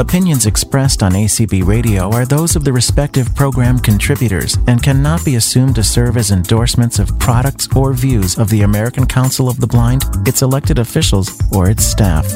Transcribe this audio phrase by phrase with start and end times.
[0.00, 5.36] Opinions expressed on ACB Radio are those of the respective program contributors and cannot be
[5.36, 9.68] assumed to serve as endorsements of products or views of the American Council of the
[9.68, 12.26] Blind, its elected officials, or its staff.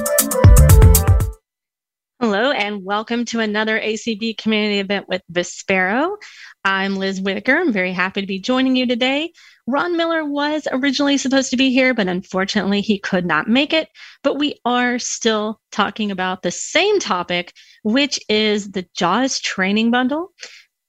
[2.20, 6.16] Hello, and welcome to another ACB community event with Vispero.
[6.64, 7.56] I'm Liz Whitaker.
[7.56, 9.32] I'm very happy to be joining you today.
[9.70, 13.90] Ron Miller was originally supposed to be here, but unfortunately he could not make it.
[14.22, 20.32] But we are still talking about the same topic, which is the JAWS training bundle.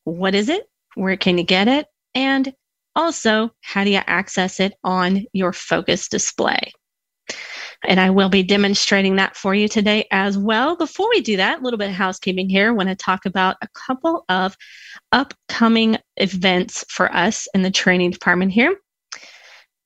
[0.05, 0.63] What is it?
[0.95, 1.87] Where can you get it?
[2.15, 2.53] And
[2.95, 6.71] also, how do you access it on your focus display?
[7.87, 10.75] And I will be demonstrating that for you today as well.
[10.75, 12.69] Before we do that, a little bit of housekeeping here.
[12.69, 14.57] I want to talk about a couple of
[15.11, 18.75] upcoming events for us in the training department here.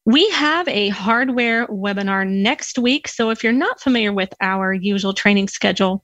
[0.06, 3.08] We have a hardware webinar next week.
[3.08, 6.04] So if you're not familiar with our usual training schedule,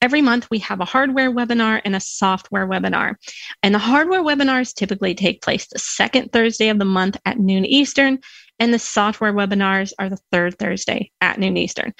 [0.00, 3.16] Every month, we have a hardware webinar and a software webinar.
[3.62, 7.64] And the hardware webinars typically take place the second Thursday of the month at noon
[7.64, 8.18] Eastern,
[8.62, 11.92] and the software webinars are the third Thursday at noon Eastern.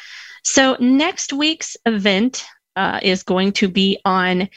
[0.45, 2.45] So, next week's event
[2.77, 4.49] uh, is going to be on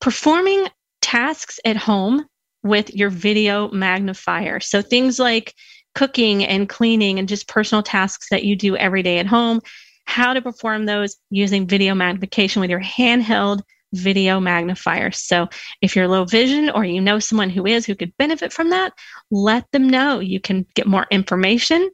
[0.00, 0.66] performing
[1.00, 2.26] tasks at home
[2.64, 4.58] with your video magnifier.
[4.58, 5.54] So, things like
[5.94, 9.60] cooking and cleaning and just personal tasks that you do every day at home
[10.06, 13.62] how to perform those using video magnification with your handheld
[13.94, 15.10] video magnifier.
[15.10, 15.48] So
[15.80, 18.92] if you're low vision or you know someone who is who could benefit from that,
[19.30, 20.20] let them know.
[20.20, 21.90] You can get more information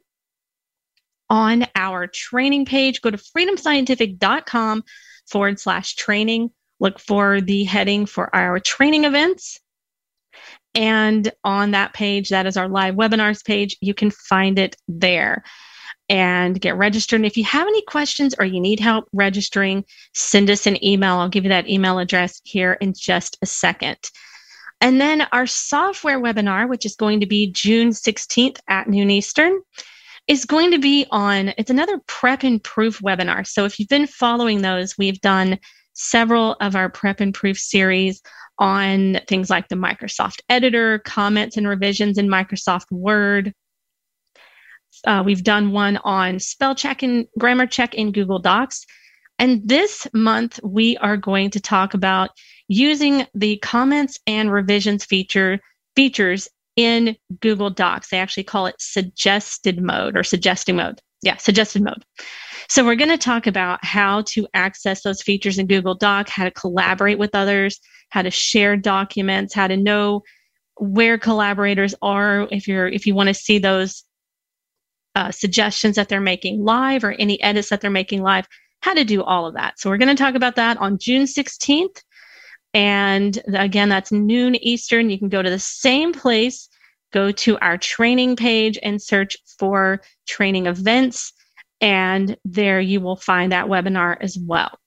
[1.29, 3.01] on our training page.
[3.01, 4.83] Go to freedomscientific.com
[5.27, 6.51] forward slash training.
[6.79, 9.59] Look for the heading for our training events.
[10.73, 13.77] And on that page, that is our live webinars page.
[13.81, 15.43] You can find it there
[16.11, 17.21] and get registered.
[17.21, 21.15] And if you have any questions or you need help registering, send us an email.
[21.15, 23.97] I'll give you that email address here in just a second.
[24.81, 29.61] And then our software webinar, which is going to be June 16th at noon Eastern,
[30.27, 33.47] is going to be on, it's another prep and proof webinar.
[33.47, 35.59] So if you've been following those, we've done
[35.93, 38.21] several of our prep and proof series
[38.59, 43.53] on things like the Microsoft Editor, comments and revisions in Microsoft Word,
[45.05, 48.85] uh, we've done one on spell check and grammar check in Google Docs.
[49.39, 52.29] And this month, we are going to talk about
[52.67, 55.59] using the comments and revisions feature
[55.95, 58.09] features in Google Docs.
[58.09, 61.01] They actually call it suggested mode or suggesting mode.
[61.21, 62.03] Yeah, suggested mode.
[62.69, 66.45] So we're going to talk about how to access those features in Google Doc, how
[66.45, 67.79] to collaborate with others,
[68.09, 70.21] how to share documents, how to know
[70.77, 74.03] where collaborators are if you're if you want to see those
[75.15, 78.47] uh, suggestions that they're making live or any edits that they're making live,
[78.81, 79.79] how to do all of that.
[79.79, 82.01] So we're going to talk about that on June 16th.
[82.73, 85.09] And again, that's noon Eastern.
[85.09, 86.69] You can go to the same place,
[87.11, 91.33] go to our training page and search for training events.
[91.81, 94.79] And there you will find that webinar as well.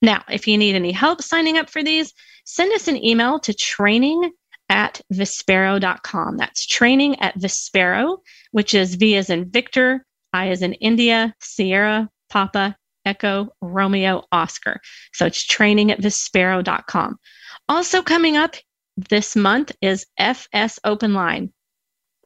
[0.00, 3.52] Now, if you need any help signing up for these, send us an email to
[3.52, 4.30] training
[4.68, 6.36] at vispero.com.
[6.36, 8.18] That's training at vispero,
[8.52, 14.80] which is V as in Victor, I as in India, Sierra, Papa, Echo, Romeo, Oscar.
[15.14, 17.18] So it's training at vispero.com.
[17.68, 18.56] Also coming up
[18.96, 21.52] this month is FS Open Line.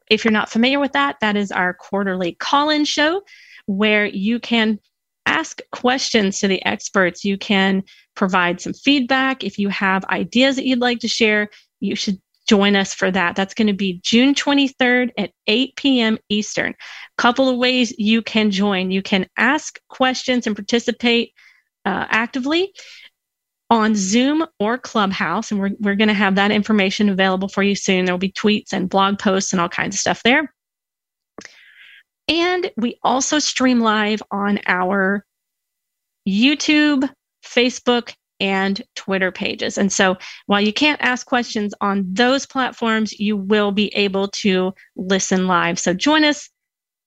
[0.09, 3.21] If you're not familiar with that, that is our quarterly call in show
[3.65, 4.79] where you can
[5.25, 7.23] ask questions to the experts.
[7.23, 7.83] You can
[8.15, 9.43] provide some feedback.
[9.43, 11.49] If you have ideas that you'd like to share,
[11.79, 12.21] you should
[12.53, 13.35] join us for that.
[13.35, 16.19] That's going to be June 23rd at 8 p.m.
[16.29, 16.75] Eastern.
[17.17, 18.91] Couple of ways you can join.
[18.91, 21.33] You can ask questions and participate
[21.83, 22.71] uh, actively
[23.71, 27.73] on Zoom or Clubhouse, and we're, we're going to have that information available for you
[27.73, 28.05] soon.
[28.05, 30.53] There will be tweets and blog posts and all kinds of stuff there.
[32.27, 35.25] And we also stream live on our
[36.29, 37.09] YouTube,
[37.43, 38.13] Facebook,
[38.43, 39.77] and Twitter pages.
[39.77, 40.17] And so
[40.47, 45.79] while you can't ask questions on those platforms, you will be able to listen live.
[45.79, 46.49] So join us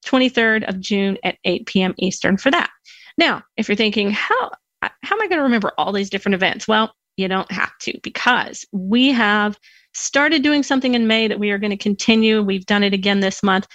[0.06, 1.94] 23rd of June at 8 p.m.
[1.98, 2.70] Eastern for that.
[3.18, 4.50] Now, if you're thinking, how,
[4.80, 6.66] how am I going to remember all these different events?
[6.66, 9.58] Well, you don't have to because we have
[9.92, 12.42] started doing something in May that we are going to continue.
[12.42, 13.66] We've done it again this month,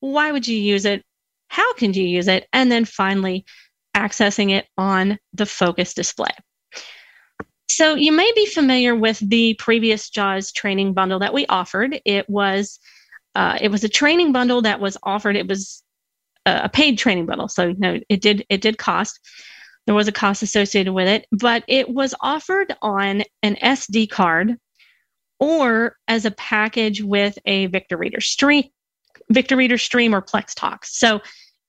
[0.00, 1.02] Why would you use it?
[1.48, 2.46] How can you use it?
[2.52, 3.46] And then finally,
[3.96, 6.32] accessing it on the focus display.
[7.70, 11.98] So, you may be familiar with the previous JAWS training bundle that we offered.
[12.04, 12.78] It was
[13.34, 15.36] uh, it was a training bundle that was offered.
[15.36, 15.81] It was
[16.46, 17.48] a paid training bundle.
[17.48, 19.20] So know, it did it did cost.
[19.86, 24.56] There was a cost associated with it, but it was offered on an SD card
[25.40, 28.64] or as a package with a Victor Reader stream,
[29.28, 30.84] Victor Reader stream or PlexTalk.
[30.84, 31.20] So,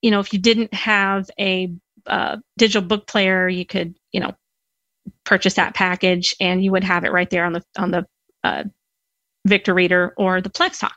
[0.04, 1.74] you know, if you didn't have a
[2.06, 4.34] uh, digital book player, you could, you know,
[5.24, 8.06] purchase that package and you would have it right there on the on the
[8.44, 8.64] uh,
[9.46, 10.92] Victor Reader or the PlexTalk.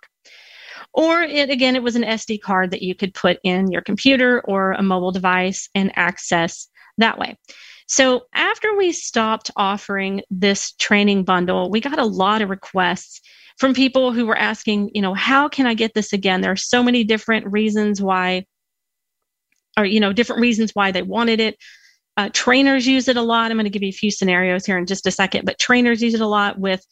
[0.97, 4.41] Or it again, it was an SD card that you could put in your computer
[4.41, 7.37] or a mobile device and access that way.
[7.87, 13.21] So after we stopped offering this training bundle, we got a lot of requests
[13.59, 16.41] from people who were asking, you know, how can I get this again?
[16.41, 18.47] There are so many different reasons why,
[19.79, 21.59] or, you know, different reasons why they wanted it.
[22.17, 23.51] Uh, trainers use it a lot.
[23.51, 26.03] I'm going to give you a few scenarios here in just a second, but trainers
[26.03, 26.85] use it a lot with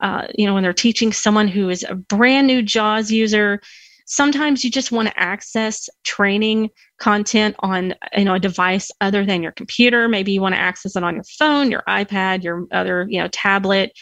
[0.00, 3.60] uh, you know, when they're teaching someone who is a brand new JAWS user,
[4.06, 9.42] sometimes you just want to access training content on you know a device other than
[9.42, 10.08] your computer.
[10.08, 13.28] Maybe you want to access it on your phone your ipad your other you know
[13.28, 13.92] tablet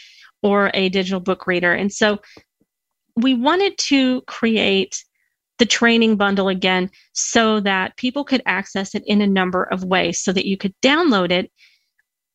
[0.41, 1.73] or a digital book reader.
[1.73, 2.19] And so
[3.15, 5.03] we wanted to create
[5.57, 10.21] the training bundle again so that people could access it in a number of ways
[10.21, 11.51] so that you could download it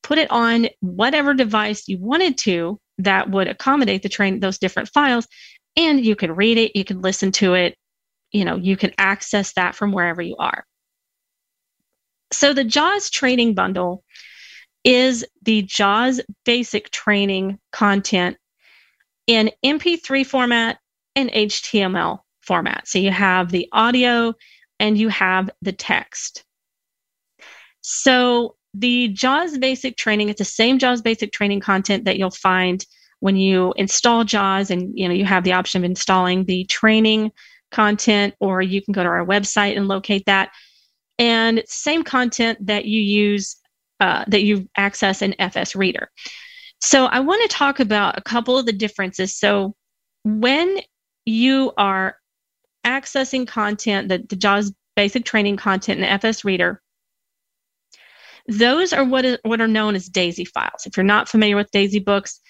[0.02, 4.88] put it on whatever device you wanted to that would accommodate the train those different
[4.88, 5.26] files.
[5.76, 7.76] And you can read it you can listen to it
[8.30, 10.64] you know you can access that from wherever you are.
[12.32, 14.04] So the jaws training bundle
[14.84, 18.36] is the jaws basic training content
[19.26, 20.78] in mp3 format
[21.14, 22.88] and html format.
[22.88, 24.34] So you have the audio
[24.80, 26.44] and you have the text.
[27.82, 32.84] So the JAWS basic training, it's the same JAWS basic training content that you'll find
[33.20, 37.30] when you install JAWS and you know you have the option of installing the training
[37.70, 40.50] content or you can go to our website and locate that.
[41.18, 43.56] And it's the same content that you use
[44.00, 46.10] uh, that you access in FS Reader.
[46.80, 49.36] So I want to talk about a couple of the differences.
[49.36, 49.76] So
[50.24, 50.80] when
[51.24, 52.16] you are
[52.84, 56.81] accessing content, the, the JAWS basic training content in FS Reader,
[58.48, 60.86] those are what, is, what are known as DAISY files.
[60.86, 62.40] If you're not familiar with DAISY books,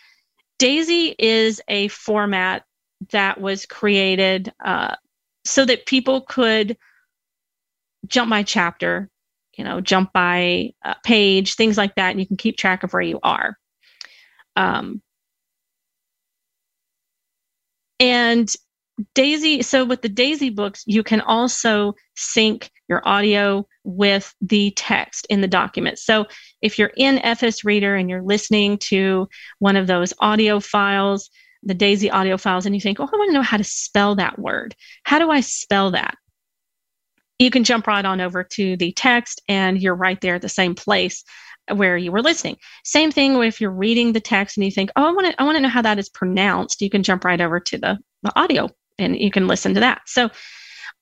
[0.59, 2.65] DAISY is a format
[3.11, 4.95] that was created uh,
[5.45, 6.77] so that people could
[8.07, 9.09] jump by chapter,
[9.57, 10.71] you know, jump by
[11.05, 13.57] page, things like that, and you can keep track of where you are.
[14.57, 15.03] Um,
[17.99, 18.53] and
[19.15, 25.27] Daisy, so with the Daisy books, you can also sync your audio with the text
[25.31, 25.99] in the document.
[25.99, 26.27] So
[26.61, 29.29] if you're in FS Reader and you're listening to
[29.61, 31.31] one of those audio files,
[31.63, 34.17] the Daisy audio files, and you think, oh, I want to know how to spell
[34.17, 34.75] that word.
[35.05, 36.17] How do I spell that?
[37.39, 40.49] You can jump right on over to the text and you're right there at the
[40.49, 41.25] same place
[41.73, 42.57] where you were listening.
[42.85, 45.45] Same thing if you're reading the text and you think, oh, I want to I
[45.45, 46.83] want to know how that is pronounced.
[46.83, 48.69] You can jump right over to the, the audio
[48.99, 50.03] and you can listen to that.
[50.07, 50.31] So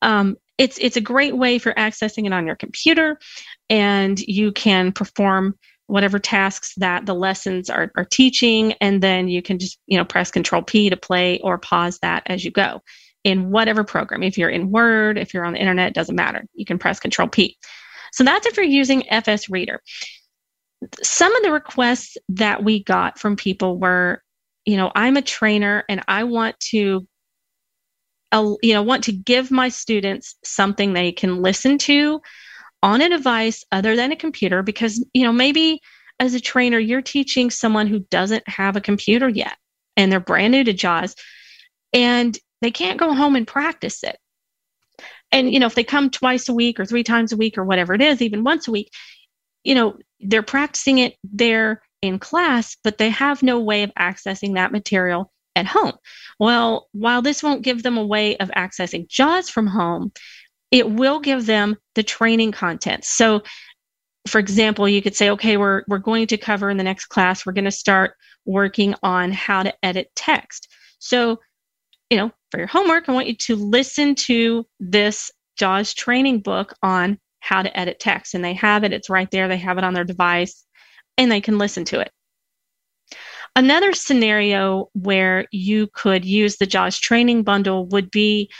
[0.02, 3.18] um, it's it's a great way for accessing it on your computer,
[3.68, 9.42] and you can perform whatever tasks that the lessons are, are teaching, and then you
[9.42, 12.82] can just you know press Control P to play or pause that as you go
[13.25, 14.23] in whatever program.
[14.23, 16.44] If you're in Word, if you're on the internet, doesn't matter.
[16.54, 17.56] You can press Control P.
[18.12, 19.80] So that's if you're using FS Reader.
[21.02, 24.23] Some of the requests that we got from people were,
[24.64, 27.06] you know, I'm a trainer and I want to
[28.32, 32.20] you know want to give my students something they can listen to
[32.82, 35.80] on a device other than a computer because you know maybe
[36.18, 39.56] as a trainer you're teaching someone who doesn't have a computer yet
[39.96, 41.14] and they're brand new to jaws
[41.92, 44.18] and they can't go home and practice it.
[45.32, 47.64] And you know if they come twice a week or three times a week or
[47.64, 48.92] whatever it is even once a week
[49.64, 54.54] you know they're practicing it there in class but they have no way of accessing
[54.54, 55.92] that material at home.
[56.38, 60.12] Well, while this won't give them a way of accessing JAWS from home,
[60.71, 63.04] it will give them the training content.
[63.04, 63.42] So,
[64.28, 67.45] for example, you could say, okay, we're, we're going to cover in the next class,
[67.45, 68.14] we're going to start
[68.45, 70.69] working on how to edit text.
[70.99, 71.40] So,
[72.11, 76.75] you know, for your homework, I want you to listen to this JAWS training book
[76.83, 78.35] on how to edit text.
[78.35, 80.64] And they have it, it's right there, they have it on their device,
[81.16, 82.11] and they can listen to it.
[83.57, 88.50] Another scenario where you could use the JAWS training bundle would be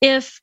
[0.00, 0.40] if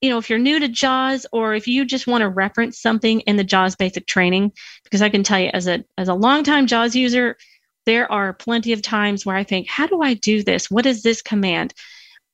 [0.00, 3.20] you know if you're new to JAWS or if you just want to reference something
[3.20, 4.52] in the JAWS basic training
[4.84, 7.36] because I can tell you as a as a longtime JAWS user
[7.86, 10.70] there are plenty of times where I think how do I do this?
[10.70, 11.72] What is this command?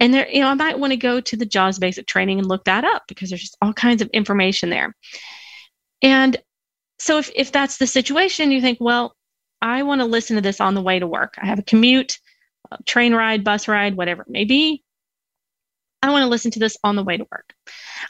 [0.00, 2.48] And there you know I might want to go to the JAWS basic training and
[2.48, 4.92] look that up because there's just all kinds of information there.
[6.02, 6.36] And
[6.98, 9.14] so if, if that's the situation you think well
[9.60, 11.34] I want to listen to this on the way to work.
[11.40, 12.18] I have a commute,
[12.70, 14.82] a train ride, bus ride, whatever it may be.
[16.00, 17.52] I want to listen to this on the way to work.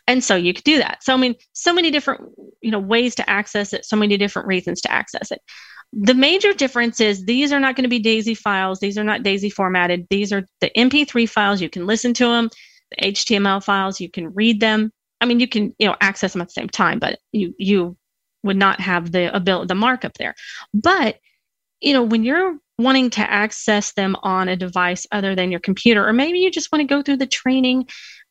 [0.07, 1.03] And so you could do that.
[1.03, 4.49] So I mean, so many different, you know, ways to access it, so many different
[4.49, 5.41] reasons to access it.
[5.95, 8.79] The major difference is these are not going to be DAISY files.
[8.79, 10.07] These are not DAISY formatted.
[10.11, 11.63] These are the MP3 files.
[11.63, 12.51] You can listen to them.
[12.91, 14.93] The HTML files, you can read them.
[15.21, 17.97] I mean, you can, you know, access them at the same time, but you you
[18.43, 20.35] would not have the ability, the markup there.
[20.75, 21.19] But
[21.81, 26.07] you know, when you're wanting to access them on a device other than your computer,
[26.07, 27.89] or maybe you just want to go through the training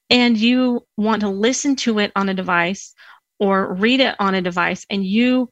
[0.10, 2.94] and you want to listen to it on a device
[3.40, 5.50] or read it on a device and you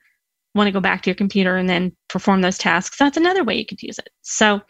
[0.53, 3.55] want to go back to your computer and then perform those tasks, that's another way
[3.55, 4.09] you could use it.
[4.21, 4.61] So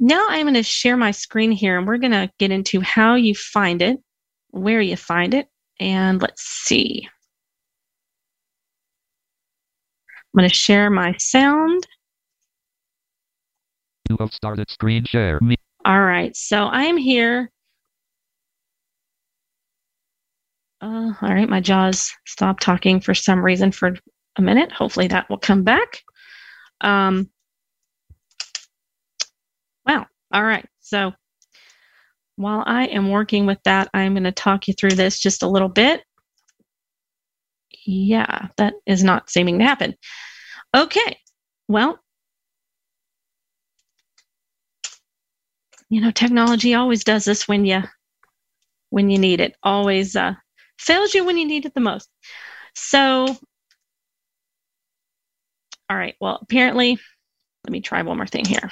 [0.00, 3.14] now I'm going to share my screen here and we're going to get into how
[3.14, 3.98] you find it,
[4.50, 5.46] where you find it,
[5.78, 7.08] and let's see.
[10.34, 11.86] I'm going to share my sound.
[14.08, 15.40] You have started screen share.
[15.40, 15.56] Me.
[15.84, 17.50] All right, so I am here.
[20.80, 23.96] Uh, all right, my jaws stopped talking for some reason for
[24.36, 24.70] a minute.
[24.72, 26.02] Hopefully that will come back.
[26.80, 27.30] Um,
[29.86, 30.06] wow.
[30.32, 30.66] All right.
[30.80, 31.12] So
[32.36, 35.48] while I am working with that, I'm going to talk you through this just a
[35.48, 36.02] little bit.
[37.86, 39.94] Yeah, that is not seeming to happen.
[40.76, 41.18] Okay.
[41.68, 41.98] Well,
[45.88, 47.82] you know, technology always does this when you
[48.90, 49.56] when you need it.
[49.62, 50.34] Always uh,
[50.78, 52.08] fails you when you need it the most.
[52.74, 53.26] So,
[55.88, 56.14] all right.
[56.20, 56.98] Well, apparently,
[57.64, 58.70] let me try one more thing here.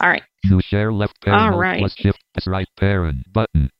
[0.00, 0.22] All right.
[0.46, 1.78] To share left All right.
[1.78, 3.70] plus shift S right parent button.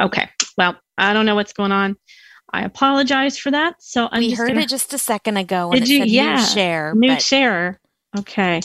[0.00, 0.28] Okay.
[0.56, 1.96] Well, I don't know what's going on.
[2.52, 3.82] I apologize for that.
[3.82, 5.70] So I'm we heard gonna, it just a second ago.
[5.70, 5.98] And Did it you?
[6.00, 6.36] Said Yeah.
[6.36, 6.94] New share.
[6.94, 7.80] new but, share.
[8.18, 8.60] Okay.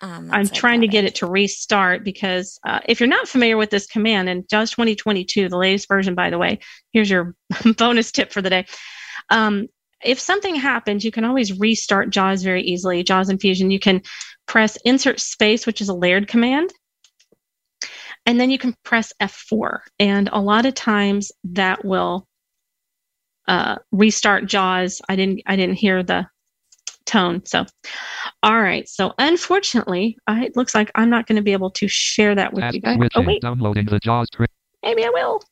[0.00, 3.70] um, I'm trying to get it to restart because uh, if you're not familiar with
[3.70, 6.60] this command in JAWS 2022, the latest version, by the way,
[6.92, 7.34] here's your
[7.76, 8.66] bonus tip for the day.
[9.30, 9.66] Um,
[10.02, 13.02] if something happens, you can always restart JAWS very easily.
[13.02, 14.02] JAWS Infusion, you can
[14.46, 16.72] press insert space, which is a layered command,
[18.24, 19.80] and then you can press F4.
[19.98, 22.27] And a lot of times that will
[23.48, 25.02] uh, restart JAWS.
[25.08, 26.26] I didn't I didn't hear the
[27.06, 27.42] tone.
[27.46, 27.64] So,
[28.42, 28.88] all right.
[28.88, 32.52] So, unfortunately, I, it looks like I'm not going to be able to share that
[32.52, 32.98] with Task you guys.
[33.14, 33.42] Oh, wait.
[33.42, 34.46] Downloading the JAWS tra-
[34.84, 35.42] Maybe I will.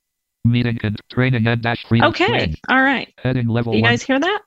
[0.45, 2.09] meeting and training and dash freedom.
[2.11, 2.27] Okay.
[2.27, 2.55] screen.
[2.69, 3.13] All right.
[3.19, 3.93] Heading level Do you one.
[3.93, 4.43] guys hear that?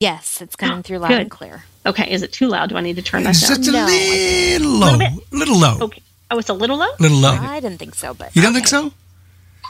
[0.00, 1.20] Yes, it's coming through loud Good.
[1.22, 1.64] and clear.
[1.86, 2.10] Okay.
[2.12, 2.68] Is it too loud?
[2.68, 3.56] Do I need to turn that It's down?
[3.56, 4.96] just a No, I little low.
[4.96, 5.18] Little.
[5.32, 5.78] Little low.
[5.82, 6.02] Okay.
[6.30, 6.88] Oh, it's a little low?
[7.00, 7.30] Little low.
[7.30, 8.92] I didn't think so, but You don't think so?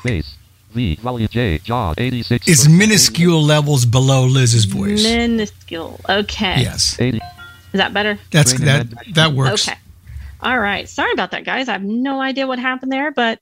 [0.01, 0.36] Space.
[0.77, 0.95] V.
[0.97, 1.59] Volume J.
[1.59, 2.47] JAWS 86.
[2.49, 5.03] It's minuscule levels below Liz's voice.
[5.03, 5.99] Minuscule.
[6.09, 6.61] Okay.
[6.61, 6.97] Yes.
[7.01, 7.17] 80.
[7.19, 7.23] Is
[7.75, 8.19] that better?
[8.31, 9.69] That's Training that that works.
[9.69, 9.77] Okay.
[10.41, 10.89] All right.
[10.89, 11.69] Sorry about that, guys.
[11.69, 13.41] I have no idea what happened there, but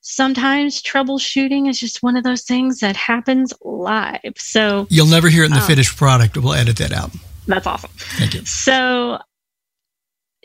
[0.00, 4.20] sometimes troubleshooting is just one of those things that happens live.
[4.36, 5.66] So You'll never hear it in the Oh.
[5.66, 6.36] finished product.
[6.36, 7.10] We'll edit that out.
[7.46, 7.90] that's awesome.
[7.96, 8.44] Thank you.
[8.44, 9.18] So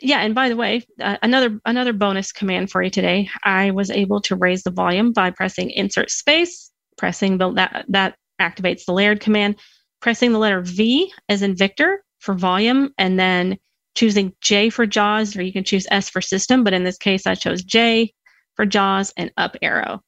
[0.02, 3.28] yeah, and by the way, uh, another another bonus command for you today.
[3.44, 8.16] I was able to raise the volume by pressing insert space, pressing the that that
[8.40, 9.56] activates the layered command,
[10.00, 13.58] pressing the letter V as in Victor for volume, and then
[13.94, 16.64] choosing J for JAWS, or you can choose S for system.
[16.64, 18.12] But in this case, I chose J
[18.56, 20.02] for JAWS and up arrow,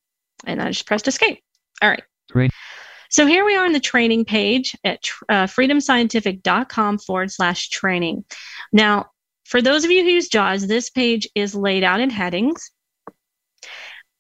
[0.47, 1.41] and I just pressed escape.
[1.83, 2.03] All right.
[2.31, 2.51] Train.
[3.13, 8.25] So here we are on the training page at uh, freedomscientific.com forward slash training.
[8.73, 9.11] Now,
[9.53, 12.71] for those of you who use JAWS, this page is laid out in headings.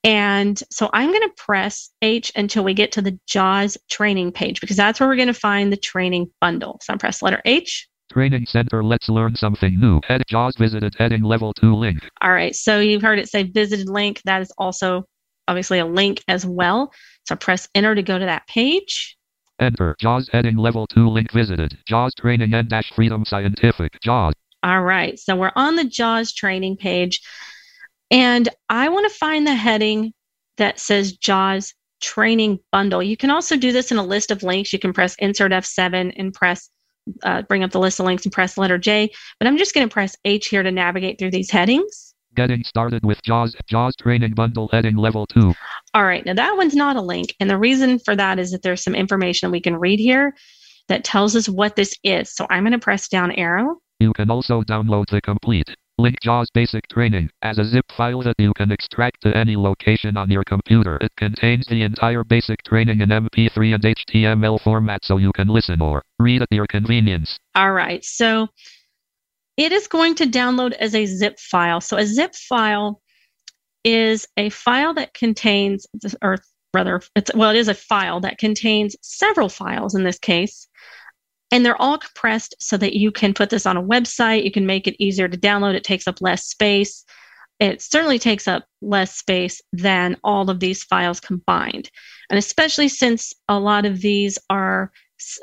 [0.04, 4.60] And so I'm going to press H until we get to the JAWS training page
[4.60, 6.78] because that's where we're going to find the training bundle.
[6.82, 7.88] So I'm press letter H.
[8.12, 8.84] Training Center.
[8.84, 10.02] Let's learn something new.
[10.06, 10.94] Head JAWS visited.
[10.98, 12.06] Heading level 2 link.
[12.20, 12.54] All right.
[12.54, 14.20] So you've heard it say visited link.
[14.26, 15.04] That is also
[15.48, 16.92] obviously a link as well.
[17.26, 19.16] So press enter to go to that page.
[19.58, 19.96] Enter.
[19.98, 21.78] JAWS heading level 2 link visited.
[21.86, 23.98] JAWS training and dash freedom scientific.
[24.02, 24.34] JAWS.
[24.62, 25.18] All right.
[25.18, 27.20] So we're on the JAWS training page.
[28.10, 30.12] And I want to find the heading
[30.58, 33.02] that says JAWS training bundle.
[33.02, 34.72] You can also do this in a list of links.
[34.72, 36.68] You can press insert F7 and press,
[37.22, 39.10] uh, bring up the list of links and press letter J.
[39.38, 42.14] But I'm just going to press H here to navigate through these headings.
[42.34, 43.56] Getting started with JAWS.
[43.66, 45.54] JAWS training bundle heading level 2.
[45.94, 46.24] All right.
[46.24, 47.34] Now that one's not a link.
[47.40, 50.34] And the reason for that is that there's some information we can read here
[50.88, 52.34] that tells us what this is.
[52.34, 53.76] So I'm going to press down arrow.
[54.02, 58.34] You can also download the complete link JAWS basic training as a zip file that
[58.36, 60.98] you can extract to any location on your computer.
[61.00, 65.80] It contains the entire basic training in MP3 and HTML format so you can listen
[65.80, 67.38] or read at your convenience.
[67.54, 68.04] All right.
[68.04, 68.48] So
[69.56, 71.80] it is going to download as a zip file.
[71.80, 73.00] So a zip file
[73.84, 75.86] is a file that contains,
[76.20, 76.38] or
[76.74, 80.66] rather, it's well, it is a file that contains several files in this case.
[81.52, 84.44] And they're all compressed so that you can put this on a website.
[84.44, 85.74] You can make it easier to download.
[85.74, 87.04] It takes up less space.
[87.60, 91.90] It certainly takes up less space than all of these files combined.
[92.30, 94.90] And especially since a lot of these are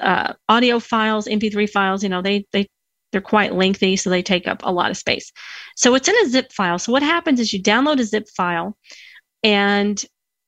[0.01, 2.67] uh, audio files, MP3 files, you know, they they
[3.11, 5.31] they're quite lengthy, so they take up a lot of space.
[5.75, 6.77] So it's in a zip file.
[6.77, 8.77] So what happens is you download a zip file,
[9.43, 10.03] and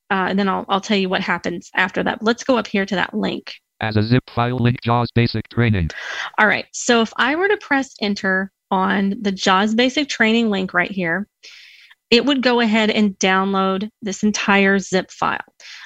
[0.09, 2.21] uh, and then I'll I'll tell you what happens after that.
[2.21, 3.53] Let's go up here to that link.
[3.81, 5.89] As a zip file link JAWS basic training.
[6.37, 6.65] All right.
[6.71, 11.27] So if I were to press enter on the JAWS basic training link right here,
[12.11, 15.39] it would go ahead and download this entire zip file.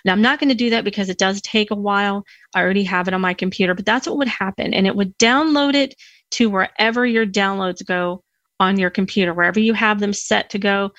[0.03, 2.23] Now, I'm not going to do that because it does take a while.
[2.53, 4.73] I already have it on my computer, but that's what would happen.
[4.73, 5.95] And it would download it
[6.31, 8.23] to wherever your downloads go
[8.59, 10.91] on your computer, wherever you have them set to go.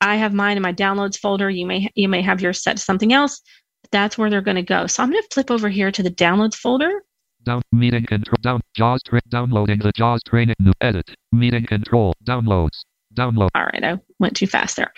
[0.00, 1.48] I have mine in my downloads folder.
[1.48, 3.40] You may you may have yours set to something else.
[3.90, 4.86] That's where they're going to go.
[4.86, 7.02] So I'm going to flip over here to the downloads folder.
[7.44, 12.80] Down meeting control down JAWS tra- downloading the JAWS training new edit meeting control downloads
[13.14, 14.92] download All right, I went too fast there.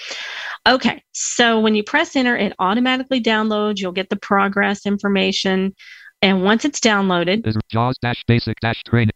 [0.67, 3.79] Okay, so when you press enter, it automatically downloads.
[3.79, 5.75] You'll get the progress information.
[6.23, 9.13] And once it's downloaded, JAWS dash basic dash training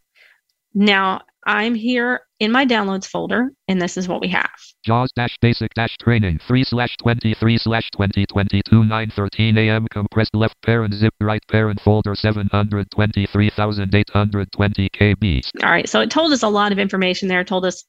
[0.75, 4.51] now I'm here in my downloads folder, and this is what we have.
[4.85, 10.95] JAWS dash basic dash training 3 slash 23 slash 2022 913 AM compressed left parent
[10.95, 15.43] zip right parent folder 723,820 KB.
[15.63, 17.41] All right, so it told us a lot of information there.
[17.41, 17.85] It told us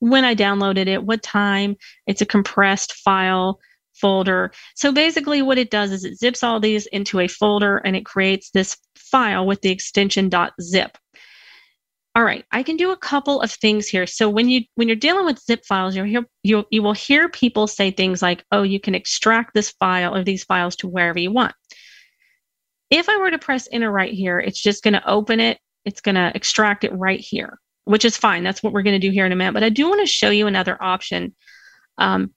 [0.00, 1.76] when I downloaded it, what time.
[2.06, 3.58] It's a compressed file
[3.94, 4.52] folder.
[4.74, 8.06] So basically, what it does is it zips all these into a folder and it
[8.06, 10.98] creates this file with the extension .zip.
[12.18, 14.04] All right, I can do a couple of things here.
[14.04, 17.28] So when you when you're dealing with zip files, you'll hear you you will hear
[17.28, 21.20] people say things like, "Oh, you can extract this file or these files to wherever
[21.20, 21.54] you want."
[22.90, 25.60] If I were to press enter right here, it's just going to open it.
[25.84, 28.42] It's going to extract it right here, which is fine.
[28.42, 29.54] That's what we're going to do here in a minute.
[29.54, 31.36] But I do want to show you another option.
[31.98, 32.34] Um,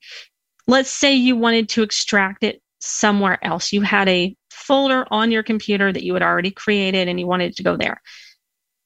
[0.68, 3.72] let's say you wanted to extract it somewhere else.
[3.72, 7.50] You had a folder on your computer that you had already created and you wanted
[7.50, 8.00] it to go there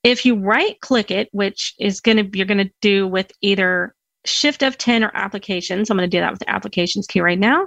[0.07, 3.93] If you right click it, which is going to, you're going to do with either
[4.25, 5.91] Shift F10 or applications.
[5.91, 7.67] I'm going to do that with the applications key right now.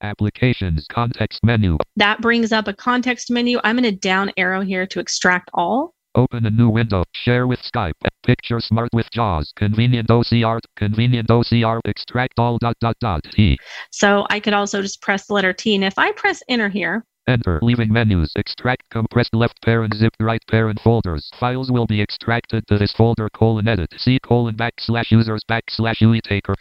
[0.00, 1.78] Applications context menu.
[1.96, 3.58] That brings up a context menu.
[3.64, 5.92] I'm going to down arrow here to extract all.
[6.14, 7.02] Open a new window.
[7.12, 7.94] Share with Skype.
[8.24, 9.52] Picture Smart with JAWS.
[9.56, 10.60] Convenient OCR.
[10.76, 11.80] Convenient OCR.
[11.84, 13.58] Extract all dot dot dot T.
[13.90, 15.74] So I could also just press the letter T.
[15.74, 17.60] And if I press enter here, Enter.
[17.62, 18.32] Leaving menus.
[18.36, 21.30] Extract compressed left parent zip right parent folders.
[21.38, 23.94] Files will be extracted to this folder colon edit.
[23.96, 26.54] C colon backslash users backslash UI taker.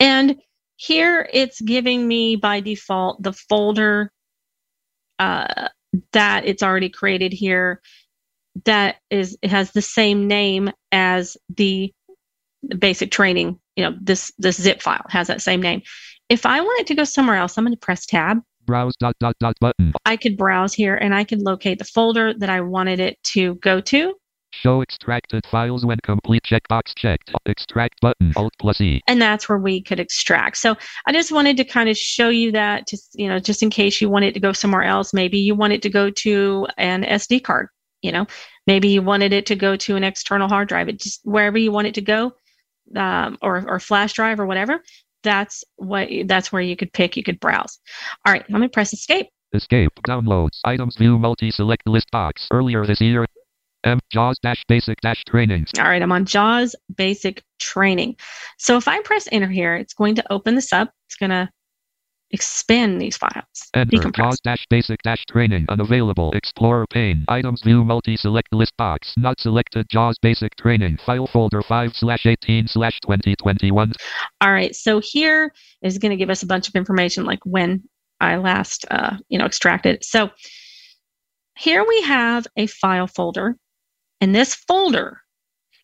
[0.00, 0.36] and
[0.76, 4.12] here it's giving me by default the folder
[5.18, 5.68] uh,
[6.12, 7.80] that it's already created here
[8.64, 11.92] that is it has the same name as the
[12.78, 15.82] basic training you know this this zip file has that same name
[16.28, 19.36] if i wanted to go somewhere else i'm going to press tab Browse dot dot
[19.40, 19.92] dot button.
[20.04, 23.54] i could browse here and i could locate the folder that i wanted it to
[23.56, 24.14] go to
[24.52, 27.30] Show extracted files when complete checkbox checked.
[27.44, 28.32] Extract button.
[28.36, 29.02] Alt plus E.
[29.06, 30.74] and that's where we could extract so
[31.06, 34.00] i just wanted to kind of show you that just you know just in case
[34.00, 37.02] you want it to go somewhere else maybe you want it to go to an
[37.04, 37.68] sd card
[38.02, 38.26] you know
[38.66, 41.70] maybe you wanted it to go to an external hard drive it just wherever you
[41.70, 42.32] want it to go
[42.94, 44.80] um, or or flash drive or whatever
[45.26, 47.78] that's what that's where you could pick you could browse
[48.24, 49.92] all right let me press escape Escape.
[50.06, 50.58] Downloads.
[50.64, 52.46] Items view multi select list box.
[52.50, 53.26] Earlier this year.
[53.84, 54.00] M.
[54.10, 55.64] JAWS dash basic dash training.
[55.78, 58.16] all right i'm on jaws basic training
[58.58, 61.48] so if i press enter here it's going to open this up it's going to
[62.32, 63.98] expand these files Enter.
[63.98, 65.66] decompress JAWS dash basic dash training.
[65.68, 66.32] Unavailable.
[66.32, 67.24] Explorer pane.
[67.28, 69.14] Items view multi select list box.
[69.16, 69.86] Not selected.
[69.88, 70.98] JAWS basic training.
[71.04, 73.92] File folder 5 slash 18 slash 2021.
[74.40, 77.84] All right, so here is going to give us a bunch of information like when
[78.20, 80.04] I last, uh, you know, extracted.
[80.04, 80.30] So
[81.56, 83.56] here we have a file folder,
[84.20, 85.20] and this folder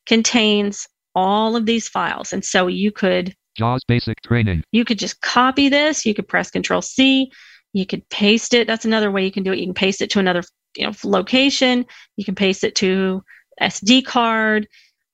[0.07, 2.33] contains all of these files.
[2.33, 4.62] And so you could JAWS basic training.
[4.73, 6.07] you could just copy this.
[6.07, 7.31] You could press Control C.
[7.73, 8.67] You could paste it.
[8.67, 9.59] That's another way you can do it.
[9.59, 10.43] You can paste it to another,
[10.77, 11.87] you know, location.
[12.17, 13.23] You can paste it to
[13.61, 14.69] SD card.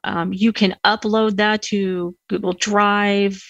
[0.05, 3.43] Um, you can upload that to Google Drive,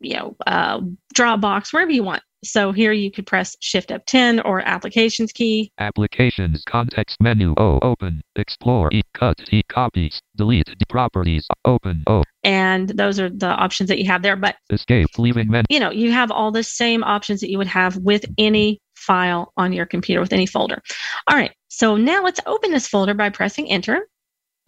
[0.00, 0.80] you know, uh,
[1.14, 2.22] Dropbox, wherever you want.
[2.42, 5.70] So here you could press Shift F10 or Applications key.
[5.78, 7.54] Applications context menu.
[7.58, 7.78] O.
[7.82, 8.22] Open.
[8.36, 8.88] Explore.
[8.92, 9.02] E.
[9.12, 9.36] Cut.
[9.52, 9.62] E.
[9.68, 10.20] Copies.
[10.36, 10.66] Delete.
[10.66, 10.84] D.
[10.88, 11.46] Properties.
[11.66, 12.02] Open.
[12.06, 12.22] O.
[12.42, 14.36] And those are the options that you have there.
[14.36, 15.06] But Escape.
[15.18, 15.64] Leaving menu.
[15.68, 19.52] you know, you have all the same options that you would have with any file
[19.56, 20.80] on your computer, with any folder.
[21.28, 24.06] All right, so now let's open this folder by pressing enter.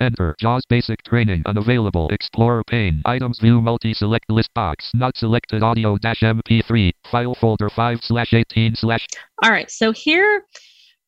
[0.01, 0.35] Enter.
[0.41, 1.43] JAWS basic training.
[1.47, 2.09] Unavailable.
[2.09, 3.03] Explorer pane.
[3.05, 4.91] Items view multi select list box.
[4.95, 6.91] Not selected audio dash MP3.
[7.11, 9.07] File folder 5 slash 18 slash
[9.43, 10.45] All right, so here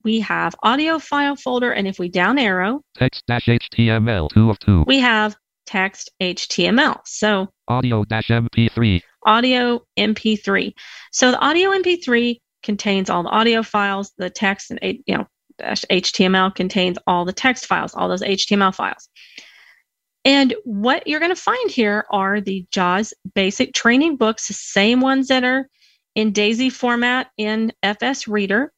[0.04, 4.58] we have audio file folder, and if we down arrow, text dash HTML 2 of
[4.60, 4.84] 2.
[4.86, 5.34] we have
[5.66, 7.00] text HTML.
[7.04, 9.02] So Audio MP3.
[9.24, 10.72] audio MP3.
[11.12, 15.26] So the audio MP3 contains all the audio files, the text and you know
[15.58, 19.08] dash HTML contains all the text files, all those HTML files.
[20.24, 25.00] And what you're going to find here are the JAWS basic training books, the same
[25.00, 25.68] ones that are
[26.14, 28.72] in DAISY format in FS Reader.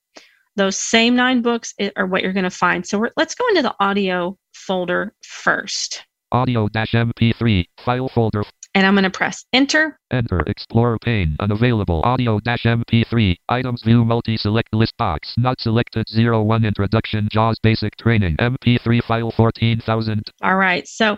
[0.56, 2.84] Those same nine books are what you're going to find.
[2.86, 6.04] So we're, let's go into the audio folder first.
[6.36, 7.64] Audio dash MP3.
[7.82, 8.44] File folder.
[8.74, 9.98] And I'm going to press enter.
[10.10, 10.40] Enter.
[10.40, 11.34] Explorer pane.
[11.40, 12.02] Unavailable.
[12.04, 13.36] Audio dash MP3.
[13.48, 15.32] Items view multi select list box.
[15.38, 18.36] Not selected 01 Introduction JAWS basic training.
[18.36, 20.22] MP3 file 14000.
[20.42, 20.86] All right.
[20.86, 21.16] So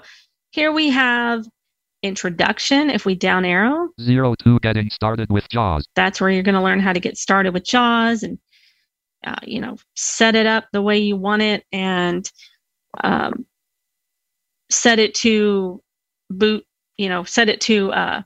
[0.51, 1.45] here we have
[2.05, 2.89] introduction.
[2.89, 5.85] If we down arrow, 02 Getting started with JAWS.
[5.97, 8.39] that's where you're going to learn how to get started with JAWS and,
[9.27, 12.31] uh, you know, set it up the way you want it and
[13.03, 13.47] um,
[14.71, 15.81] set it to
[16.31, 16.65] boot,
[16.97, 18.23] you know, set it to uh,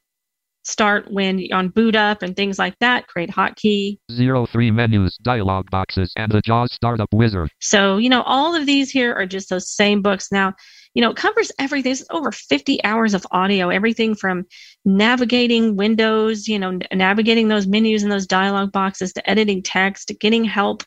[0.64, 3.07] start when on boot up and things like that.
[3.09, 3.98] Create hotkey.
[4.11, 7.50] Zero three menus, dialog boxes, and the JAWS startup wizard.
[7.61, 10.31] So, you know, all of these here are just those same books.
[10.31, 10.55] Now,
[10.94, 11.92] you know, it covers everything.
[11.92, 14.44] It's over 50 hours of audio, everything from
[14.85, 20.14] navigating windows, you know, navigating those menus and those dialog boxes to editing text to
[20.14, 20.83] getting help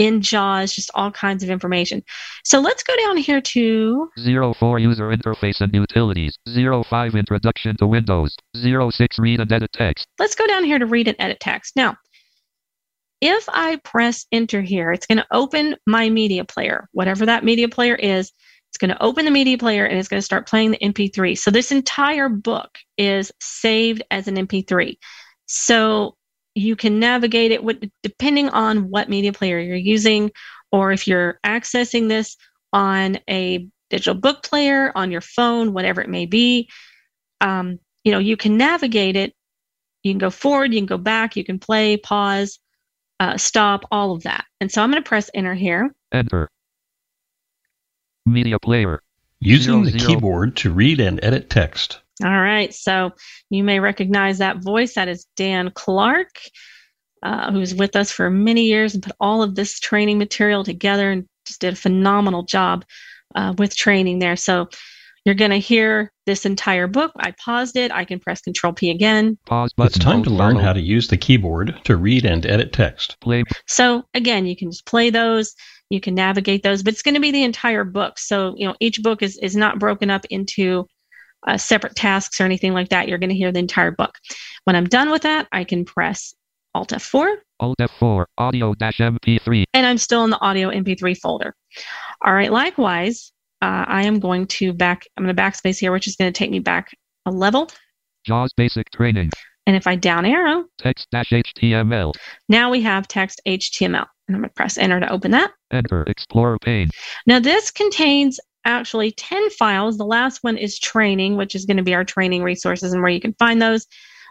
[0.00, 2.02] in JAWS, just all kinds of information.
[2.42, 6.38] So let's go down here to 04 User interface and utilities.
[6.48, 8.34] 05 Introduction to Windows.
[8.56, 10.06] 06 Read and edit text.
[10.18, 11.76] let's go down here to read and edit text.
[11.76, 11.96] Now,
[13.20, 17.68] if I press enter here, it's going to open my media player, whatever that media
[17.68, 18.32] player is.
[18.70, 21.36] It's going to open the media player and it's going to start playing the MP3.
[21.36, 24.96] So this entire book is saved as an MP3.
[25.44, 26.16] So
[26.54, 30.30] you can navigate it with, depending on what media player you're using,
[30.72, 32.36] or if you're accessing this
[32.72, 36.68] on a digital book player, on your phone, whatever it may be.
[37.40, 39.34] Um, you know, you can navigate it.
[40.02, 42.58] You can go forward, you can go back, you can play, pause,
[43.18, 44.46] uh, stop, all of that.
[44.60, 45.94] And so I'm going to press enter here.
[46.10, 46.48] Enter.
[48.24, 49.02] Media player.
[49.40, 50.14] Using Zero, the zero.
[50.14, 52.00] keyboard to read and edit text.
[52.22, 52.72] All right.
[52.74, 53.12] So
[53.48, 54.94] you may recognize that voice.
[54.94, 56.40] That is Dan Clark,
[57.22, 61.10] uh, who's with us for many years and put all of this training material together
[61.10, 62.84] and just did a phenomenal job
[63.34, 64.36] uh, with training there.
[64.36, 64.68] So
[65.24, 67.12] you're going to hear this entire book.
[67.18, 67.92] I paused it.
[67.92, 69.36] I can press Control P again.
[69.46, 69.88] Pause button.
[69.88, 73.18] It's time to learn how to use the keyboard to read and edit text.
[73.20, 73.44] play.
[73.66, 75.54] So again, you can just play those.
[75.90, 78.18] You can navigate those, but it's going to be the entire book.
[78.18, 80.86] So you know each book is is not broken up into
[81.46, 83.08] uh, separate tasks or anything like that.
[83.08, 84.12] You're going to hear the entire book.
[84.64, 86.34] When I'm done with that, I can press
[86.74, 88.24] Alt F4, Alt F4.
[88.38, 89.64] Audio dash MP3.
[89.74, 91.54] and I'm still in the audio MP3 folder.
[92.24, 92.52] All right.
[92.52, 95.04] Likewise, uh, I am going to back.
[95.16, 96.90] I'm going to backspace here, which is going to take me back
[97.26, 97.70] a level.
[98.24, 99.30] JAWS basic training.
[99.66, 102.12] And if I down arrow, Text dash HTML.
[102.48, 104.06] now we have text HTML.
[104.28, 105.52] And I'm going to press enter to open that.
[105.72, 106.02] Enter.
[106.04, 106.88] Explorer pane.
[107.26, 109.96] Now, this contains actually 10 files.
[109.96, 113.10] The last one is training, which is going to be our training resources and where
[113.10, 113.86] you can find those.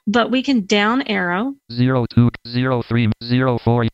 [0.07, 1.53] But we can down arrow.
[1.69, 3.11] 02, 03,
[3.59, 3.85] 04,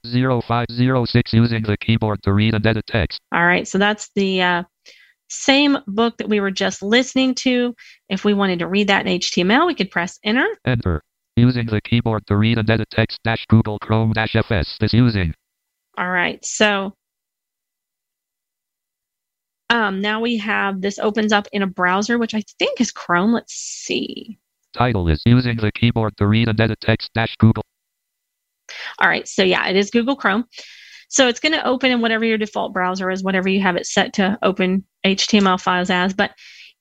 [0.42, 0.66] 05,
[1.08, 3.20] 06 using the keyboard to read and edit text.
[3.34, 4.64] All right, so that's the uh,
[5.30, 7.74] same book that we were just listening to.
[8.10, 10.48] If we wanted to read that in HTML, we could press enter.
[10.66, 11.02] Enter.
[11.36, 14.78] Using the keyboard to read and edit text dash Google Chrome dash FS.
[14.80, 15.34] This using.
[15.98, 16.94] All right, so
[19.70, 23.34] um, now we have this opens up in a browser, which I think is Chrome.
[23.34, 24.38] Let's see.
[24.74, 27.64] Title is using the keyboard to read and edit text dash Google.
[29.00, 30.46] All right, so yeah, it is Google Chrome.
[31.08, 33.86] So it's going to open in whatever your default browser is, whatever you have it
[33.86, 36.14] set to open HTML files as.
[36.14, 36.32] But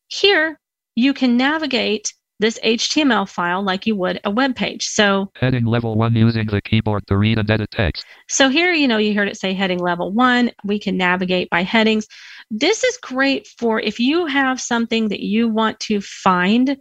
[0.08, 0.58] here
[0.96, 2.12] you can navigate
[2.44, 4.86] this HTML file like you would a web page.
[4.86, 8.04] So Heading level 1 using the keyboard to read and edit text.
[8.28, 10.50] so here, you know, you heard it say heading level one.
[10.62, 12.06] We can navigate by headings.
[12.50, 16.76] This is great for if you have something that you want to find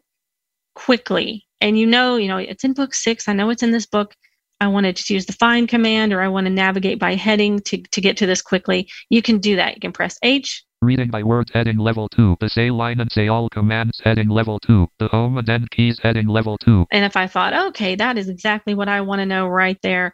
[0.75, 3.29] quickly and you know, you know, it's in book six.
[3.29, 4.13] I know it's in this book.
[4.59, 7.59] I want to just use the find command or I want to navigate by heading
[7.61, 8.89] to, to get to this quickly.
[9.09, 9.75] You can do that.
[9.75, 10.63] You can press H.
[10.83, 12.35] Reading by words heading level 2.
[12.41, 14.85] The say line and say all commands heading level 2.
[14.99, 16.87] The home and end keys heading level 2.
[16.91, 20.13] And if I thought, okay, that is exactly what I want to know right there,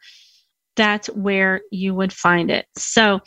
[0.76, 2.68] that's where you would find it.
[2.78, 3.20] So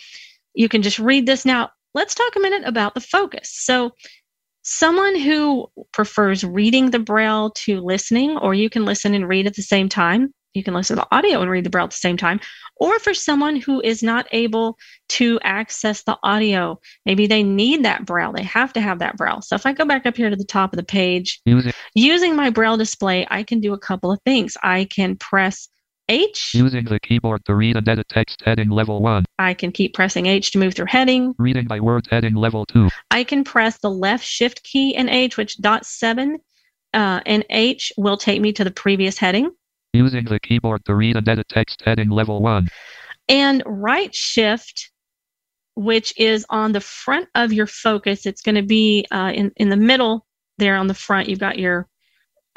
[0.55, 1.45] you can just read this.
[1.45, 3.51] Now, let's talk a minute about the focus.
[3.53, 3.91] So,
[4.63, 9.57] someone who prefers reading the Braille to listening, or you can listen and read at
[9.57, 11.97] the same time, you can listen to the audio and read the Braille at the
[11.97, 12.41] same time,
[12.77, 14.79] or for someone who is not able
[15.11, 19.43] to access the audio, maybe they need that Braille, they have to have that Braille.
[19.43, 22.37] So, if I go back up here to the top of the page, Using, Using
[22.37, 24.57] my Braille display, I can do a couple of things.
[24.63, 25.69] I can press
[26.09, 26.53] H.
[26.55, 29.25] using the keyboard to read and edit text heading level 1.
[29.39, 31.35] I can keep pressing H to move through heading.
[31.39, 32.91] Reading by words heading level 2.
[33.11, 36.39] I can press the left shift key and H, which dot seven
[36.93, 39.51] uh, and H will take me to the previous heading.
[39.93, 42.69] Using the keyboard to read and edit text heading level 1.
[43.29, 44.91] And right shift,
[45.75, 49.69] which is on the front of your focus, it's going to be uh, in, in
[49.69, 50.27] the middle
[50.59, 51.29] there on the front.
[51.29, 51.89] You've got your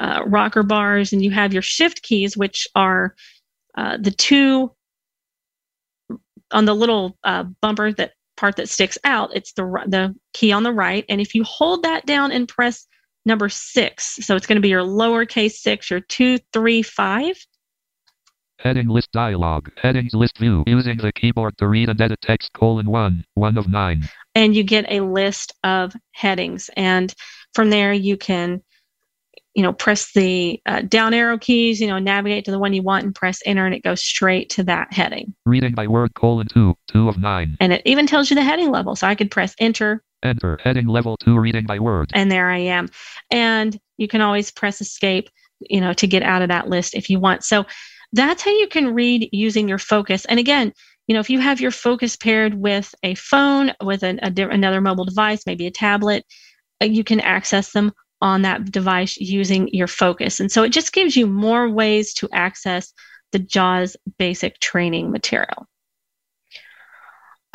[0.00, 3.14] uh, rocker bars and you have your shift keys, which are
[3.76, 4.72] uh, the two
[6.50, 9.30] on the little uh, bumper that part that sticks out.
[9.34, 12.86] It's the the key on the right, and if you hold that down and press
[13.26, 17.36] number six, so it's going to be your lowercase six, your two, three, five.
[18.58, 19.68] Heading list dialog.
[19.76, 20.64] Headings list view.
[20.66, 23.24] Using the keyboard to read and edit text colon 1.
[23.34, 24.08] 1 of 9.
[24.34, 27.14] and you get a list of headings and
[27.54, 28.62] from there you can
[29.54, 32.82] you know press the uh, down arrow keys you know navigate to the one you
[32.82, 36.46] want and press enter and it goes straight to that heading Reading by word colon
[36.48, 36.74] 2.
[36.88, 37.56] 2 of 9.
[37.60, 40.58] and it even tells you the heading level so i could press enter Enter.
[40.62, 42.10] Heading level 2 reading by word.
[42.14, 42.88] and there i am
[43.30, 45.28] and you can always press escape
[45.60, 47.64] you know to get out of that list if you want so
[48.12, 50.72] that's how you can read using your focus and again
[51.06, 54.80] you know if you have your focus paired with a phone with an, a, another
[54.80, 56.24] mobile device maybe a tablet
[56.82, 60.92] uh, you can access them on that device using your focus and so it just
[60.92, 62.92] gives you more ways to access
[63.32, 65.66] the jaws basic training material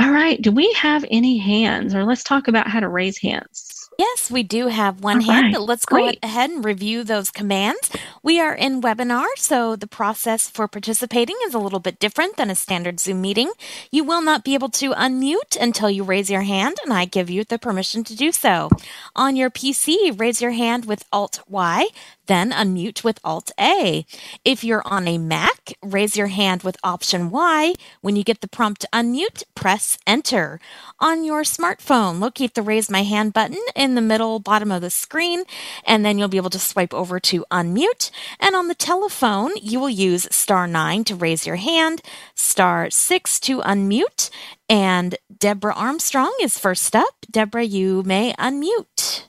[0.02, 3.90] all right do we have any hands or let's talk about how to raise hands
[3.98, 6.20] Yes, we do have one All hand, right, but let's go great.
[6.24, 7.92] ahead and review those commands.
[8.24, 12.50] We are in webinar, so the process for participating is a little bit different than
[12.50, 13.52] a standard Zoom meeting.
[13.92, 17.30] You will not be able to unmute until you raise your hand, and I give
[17.30, 18.70] you the permission to do so.
[19.16, 21.88] On your PC, raise your hand with Alt Y,
[22.28, 24.06] then unmute with Alt A.
[24.46, 27.74] If you're on a Mac, raise your hand with Option Y.
[28.02, 30.60] When you get the prompt to unmute, press Enter.
[31.00, 34.90] On your smartphone, locate the Raise My Hand button in the middle bottom of the
[34.90, 35.44] screen,
[35.86, 38.12] and then you'll be able to swipe over to unmute.
[38.40, 42.02] And on the telephone, you will use star 9 to raise your hand,
[42.36, 44.30] star 6 to unmute,
[44.70, 47.26] and Deborah Armstrong is first up.
[47.30, 49.26] Deborah, you may unmute.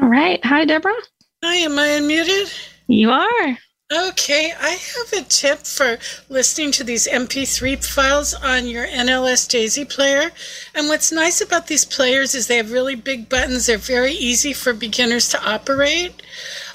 [0.00, 0.42] All right.
[0.44, 0.94] Hi, Deborah.
[1.44, 2.52] Hi, am I unmuted?
[2.88, 3.58] You are.
[3.92, 5.98] Okay, I have a tip for
[6.28, 10.32] listening to these MP3 files on your NLS Daisy player.
[10.74, 13.66] And what's nice about these players is they have really big buttons.
[13.66, 16.20] They're very easy for beginners to operate.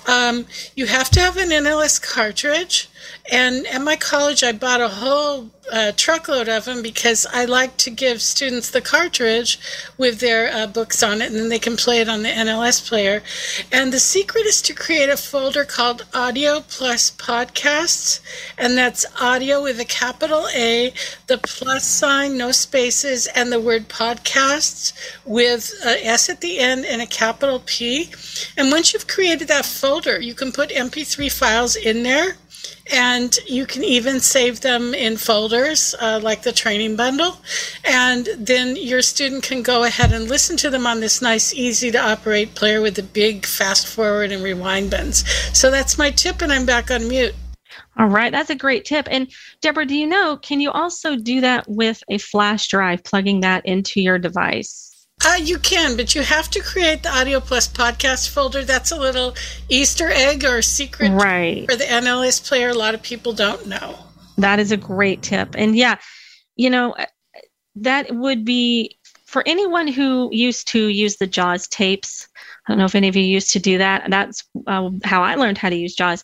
[0.07, 0.45] Um,
[0.77, 2.87] you have to have an NLS cartridge.
[3.31, 7.77] And at my college, I bought a whole uh, truckload of them because I like
[7.77, 9.59] to give students the cartridge
[9.97, 12.85] with their uh, books on it, and then they can play it on the NLS
[12.85, 13.23] player.
[13.71, 18.19] And the secret is to create a folder called Audio Plus Podcasts,
[18.57, 20.93] and that's audio with a capital A,
[21.27, 24.91] the plus sign, no spaces, and the word podcasts
[25.25, 28.11] with S at the end and a capital P.
[28.57, 32.35] And once you've created that folder, you can put MP3 files in there
[32.91, 37.37] and you can even save them in folders uh, like the training bundle
[37.85, 41.91] and then your student can go ahead and listen to them on this nice easy
[41.91, 46.41] to operate player with the big fast forward and rewind buttons so that's my tip
[46.41, 47.33] and i'm back on mute
[47.97, 48.31] All right.
[48.31, 49.07] That's a great tip.
[49.09, 53.41] And Deborah, do you know, can you also do that with a flash drive, plugging
[53.41, 54.82] that into your device?
[55.25, 58.95] Uh, you can but you have to create the audio plus podcast folder that's a
[58.97, 59.35] little
[59.69, 61.69] easter egg or secret Right.
[61.69, 63.97] for the nls player a lot of people don't know
[64.37, 65.55] That is a great tip.
[65.55, 65.97] And yeah,
[66.55, 66.95] you know,
[67.75, 72.27] that would be for anyone who used to use the JAWS tapes.
[72.65, 74.09] I don't know if any of you used to do that.
[74.09, 76.23] That's uh, how I learned how to use JAWS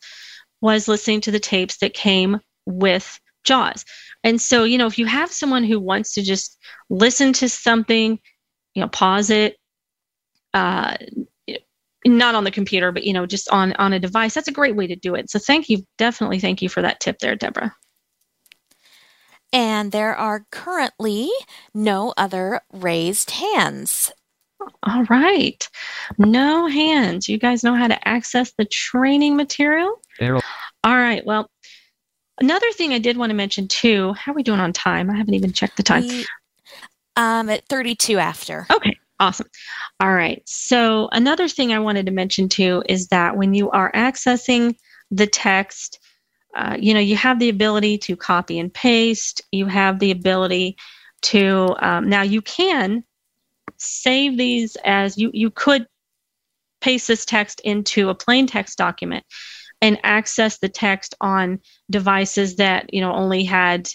[0.61, 3.85] was listening to the tapes that came with JAWS.
[4.23, 6.57] And so, you know, if you have someone who wants to just
[6.89, 8.19] listen to something,
[8.79, 9.57] you know, pause it,
[10.53, 10.95] uh,
[12.05, 14.77] not on the computer, but you know, just on on a device, that's a great
[14.77, 15.29] way to do it.
[15.29, 17.75] So, thank you, definitely, thank you for that tip there, Deborah.
[19.51, 21.29] And there are currently
[21.73, 24.13] no other raised hands.
[24.83, 25.67] All right.
[26.17, 27.27] No hands.
[27.27, 29.99] You guys know how to access the training material?
[30.19, 30.41] Arrow.
[30.83, 31.25] All right.
[31.25, 31.49] Well,
[32.39, 34.13] another thing I did want to mention too.
[34.13, 35.09] How are we doing on time?
[35.09, 36.03] I haven't even checked the time.
[36.07, 36.25] We,
[37.19, 38.65] um, at 32 after.
[38.71, 39.47] Okay, awesome.
[39.99, 40.41] All right.
[40.45, 44.75] So, another thing I wanted to mention too is that when you are accessing
[45.11, 45.99] the text,
[46.55, 49.41] uh, you know, you have the ability to copy and paste.
[49.51, 50.77] You have the ability
[51.23, 53.03] to, um, now you can
[53.77, 55.85] save these as you, you could
[56.79, 59.25] paste this text into a plain text document
[59.81, 63.89] and access the text on devices that, you know, only had,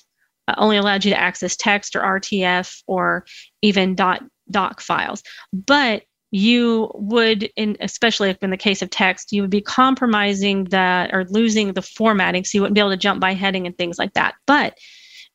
[0.46, 3.24] Uh, only allowed you to access text or RTF or
[3.62, 5.22] even dot doc files.
[5.52, 11.08] But you would in especially in the case of text you would be compromising the
[11.12, 13.98] or losing the formatting so you wouldn't be able to jump by heading and things
[14.00, 14.34] like that.
[14.44, 14.76] But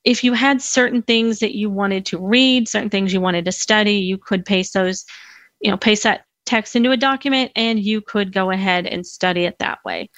[0.04, 3.52] if you had certain things that you wanted to read certain things you wanted to
[3.52, 5.06] study you could paste those
[5.62, 9.46] you know paste that text into a document and you could go ahead and study
[9.46, 10.10] it that way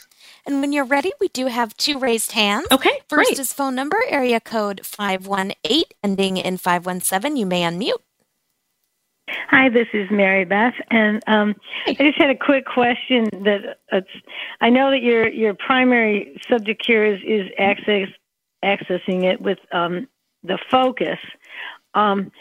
[0.45, 2.67] And when you're ready, we do have two raised hands.
[2.71, 7.37] okay First great is phone number, area code 518, ending in 517.
[7.37, 8.01] You may unmute.
[9.49, 11.55] Hi, this is Mary Beth, and um,
[11.87, 13.25] I just had a quick question.
[13.43, 14.07] That it's,
[14.59, 18.07] I know that your your primary subject here is is access
[18.63, 20.07] accessing it with um,
[20.43, 21.19] the focus,
[21.93, 22.31] um,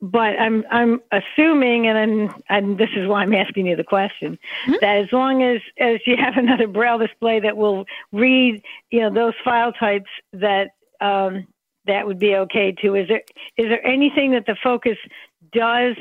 [0.00, 4.38] but I'm I'm assuming, and I'm, I'm this is why I'm asking you the question,
[4.66, 4.80] Mhm.
[4.80, 9.10] that as long as as you have another braille display that will read, you know,
[9.10, 11.46] those file types that um,
[11.86, 12.94] that would be okay too.
[12.94, 13.22] Is there
[13.56, 14.98] is there anything that the focus
[15.52, 15.96] does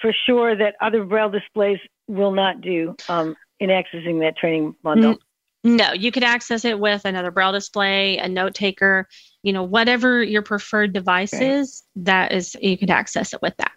[0.00, 5.18] for sure that other braille displays will not do um, in accessing that training bundle?
[5.66, 9.08] No, you could access it with another braille display, a note taker,
[9.42, 11.42] you know, whatever your preferred device Right.
[11.42, 13.72] is, that is, you could access it with that.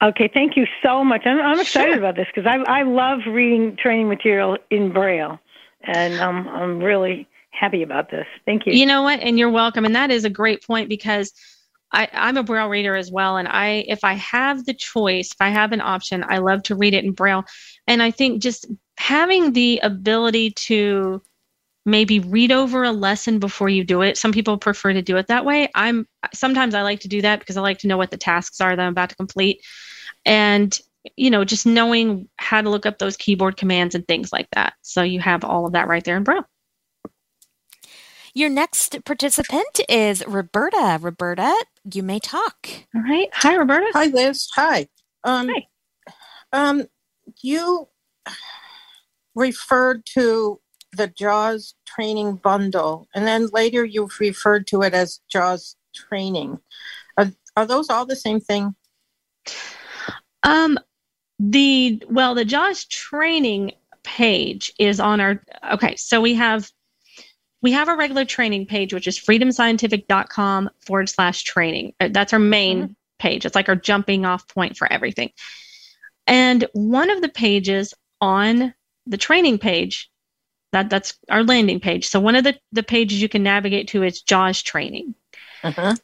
[0.00, 1.22] Okay, thank you so much.
[1.26, 1.98] I'm, I'm excited Sure.
[1.98, 5.40] about this because I, I love reading training material in braille,
[5.82, 8.26] and um, I'm really happy about this.
[8.46, 8.72] Thank you.
[8.72, 9.18] You know what?
[9.20, 9.84] And you're welcome.
[9.84, 11.32] And that is a great point because
[11.92, 15.40] I, I'm a Braille reader as well, and I if I have the choice, if
[15.40, 17.44] I have an option, I love to read it in Braille.
[17.88, 18.66] And I think just
[19.00, 21.22] having the ability to
[21.86, 24.18] maybe read over a lesson before you do it.
[24.18, 25.70] Some people prefer to do it that way.
[25.74, 28.60] I'm sometimes I like to do that because I like to know what the tasks
[28.60, 29.64] are that I'm about to complete.
[30.26, 30.78] And
[31.16, 34.74] you know, just knowing how to look up those keyboard commands and things like that.
[34.82, 36.44] So you have all of that right there in Braille.
[38.34, 40.98] Your next participant is Roberta.
[41.00, 42.68] Roberta, you may talk.
[42.94, 43.28] All right.
[43.32, 43.86] Hi, Roberta.
[43.94, 44.46] Hi, Liz.
[44.56, 44.88] Hi.
[45.24, 45.66] Um, Hi.
[46.52, 46.86] Um,
[47.42, 47.88] you
[49.34, 50.60] referred to
[50.92, 56.58] the JAWS training bundle, and then later you've referred to it as JAWS training.
[57.16, 58.74] Are, are those all the same thing?
[60.42, 60.78] Um,
[61.38, 63.72] the well, the JAWS training
[64.02, 65.42] page is on our.
[65.72, 66.70] Okay, so we have
[67.62, 71.94] we have a regular training page, which is freedomscientific.com forward slash training.
[72.00, 73.44] Uh, That's our main page.
[73.44, 75.30] It's like our jumping off point for everything.
[76.26, 78.74] And one of the pages on
[79.10, 80.10] the training page,
[80.72, 82.08] that that's our landing page.
[82.08, 85.14] So one of the, the pages you can navigate to is JAWS training.
[85.62, 85.96] Uh-huh.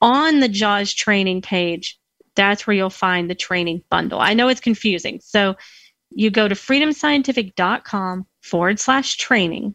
[0.00, 2.00] On the JAWS training page,
[2.34, 4.18] that's where you'll find the training bundle.
[4.18, 5.20] I know it's confusing.
[5.22, 5.54] So
[6.10, 9.74] you go to freedomscientific.com forward slash training.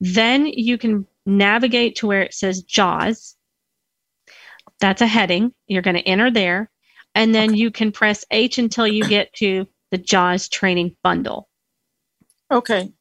[0.00, 3.36] Then you can navigate to where it says JAWS.
[4.78, 5.52] That's a heading.
[5.66, 6.70] You're going to enter there.
[7.14, 11.49] And then you can press H until you get to the JAWS training bundle.
[12.50, 12.92] Okay.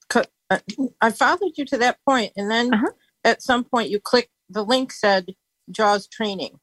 [0.51, 0.57] Uh,
[0.99, 2.87] I followed you to that point, and then Uh-huh.
[3.23, 5.27] at some point you clicked the link said
[5.71, 6.59] JAWS training.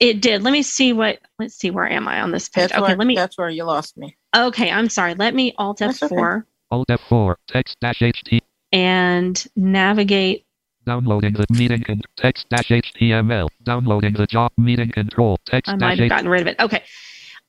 [0.00, 0.42] It did.
[0.42, 2.70] Let me see what, let's see, where am I on this page?
[2.70, 4.16] That's Okay, where, let me, That's where you lost me.
[4.36, 5.14] okay, I'm sorry.
[5.14, 6.14] Let me Alt That's okay.
[6.16, 8.40] F4 Alt F4, text dash HT,
[8.72, 10.44] and navigate.
[10.84, 15.98] downloading the meeting and text dash HTML, downloading the job meeting control, text I might
[16.00, 16.56] have gotten rid of it.
[16.58, 16.82] Okay.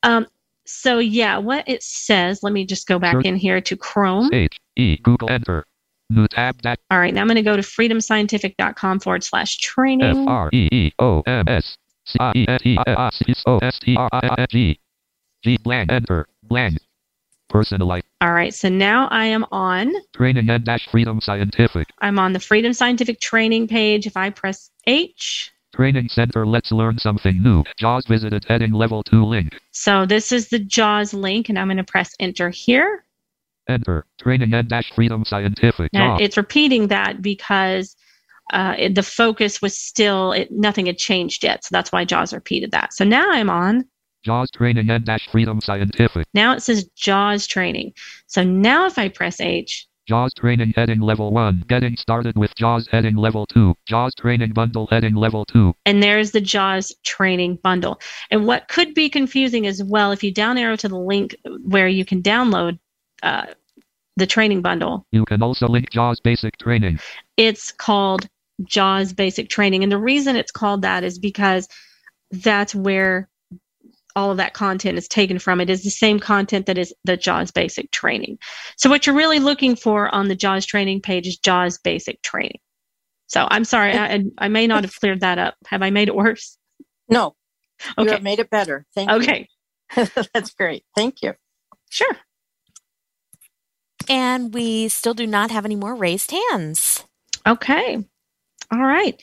[0.04, 0.26] Um,
[0.68, 3.20] so yeah, what it says, let me just go back Sure.
[3.22, 4.32] in here to Chrome.
[4.32, 5.64] H E Google Enter.
[6.08, 10.28] New tab dash All right, now I'm going to go to freedomscientific.com forward slash training.
[10.28, 13.78] R E E O M S C I E N T I C O S
[13.80, 14.78] T R I N G.
[15.42, 16.78] G blank enter blank.
[17.48, 19.92] Personalized All right, so now I am on.
[20.14, 21.88] training and dash freedom scientific.
[22.00, 24.04] I'm on the Freedom Scientific training page.
[24.06, 27.62] If I press H, Training Center Let's Learn Something New.
[27.76, 29.60] JAWS visited heading level 2 link.
[29.72, 33.04] so this is the JAWS link, and I'm going to press enter here.
[33.68, 34.06] Enter.
[34.18, 35.92] Training and dash freedom scientific.
[35.92, 37.94] Now it's repeating that because
[38.54, 42.32] uh, it, the focus was still it, nothing had changed yet, so that's why JAWS
[42.32, 42.94] repeated that.
[42.94, 43.84] So now I'm on.
[44.24, 46.26] JAWS training and dash freedom scientific.
[46.32, 47.92] Now it says JAWS training.
[48.28, 51.64] So now if I press H, JAWS training heading level 1.
[51.68, 53.74] Getting started with JAWS heading level 2.
[53.86, 55.74] JAWS training bundle heading level 2.
[55.84, 58.00] and there's the JAWS training bundle.
[58.30, 61.34] And what could be confusing as well, if you down arrow to the link
[61.64, 62.78] where you can download
[63.22, 63.46] uh,
[64.16, 66.98] the training bundle, You can also link JAWS basic training.
[67.36, 68.28] it's called
[68.64, 69.82] JAWS Basic Training.
[69.82, 71.68] And the reason it's called that is because
[72.30, 73.28] that's where
[74.16, 75.60] all of that content is taken from.
[75.60, 78.38] It is the same content that is the JAWS Basic Training.
[78.76, 82.58] So what you're really looking for on the JAWS training page is JAWS Basic Training.
[83.28, 85.54] So I'm sorry, I, I may not have cleared that up.
[85.66, 86.56] Have I made it worse?
[87.08, 87.36] No,
[87.98, 88.10] you Okay.
[88.12, 88.86] have made it better.
[88.94, 89.16] Thank you.
[89.16, 89.48] Okay.
[90.34, 90.84] That's great.
[90.96, 91.34] Thank you.
[91.90, 92.16] Sure.
[94.08, 97.04] And we still do not have any more raised hands.
[97.46, 98.04] Okay.
[98.72, 99.20] All right.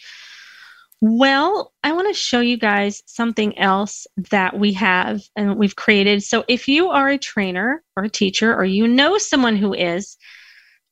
[1.05, 6.23] Well, I want to show you guys something else that we have and we've created.
[6.23, 10.15] So, if you are a trainer or a teacher, or you know someone who is,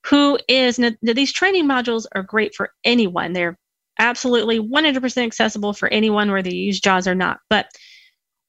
[0.08, 3.32] who is, now, these training modules are great for anyone.
[3.32, 3.58] They're
[4.00, 7.40] absolutely 100% accessible for anyone, whether you use JAWS or not.
[7.50, 7.68] But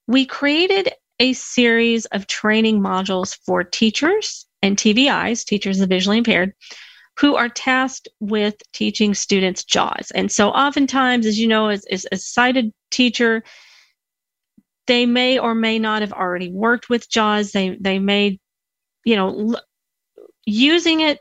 [0.08, 6.54] we created a series of training modules for teachers and TVIs, teachers of visually impaired,
[7.18, 10.10] who are tasked with teaching students JAWS.
[10.12, 13.42] And so, oftentimes, as you know, as, as a sighted teacher,
[14.86, 17.52] they may or may not have already worked with JAWS.
[17.52, 18.38] They they may,
[19.04, 19.62] you know, l-
[20.44, 21.20] using it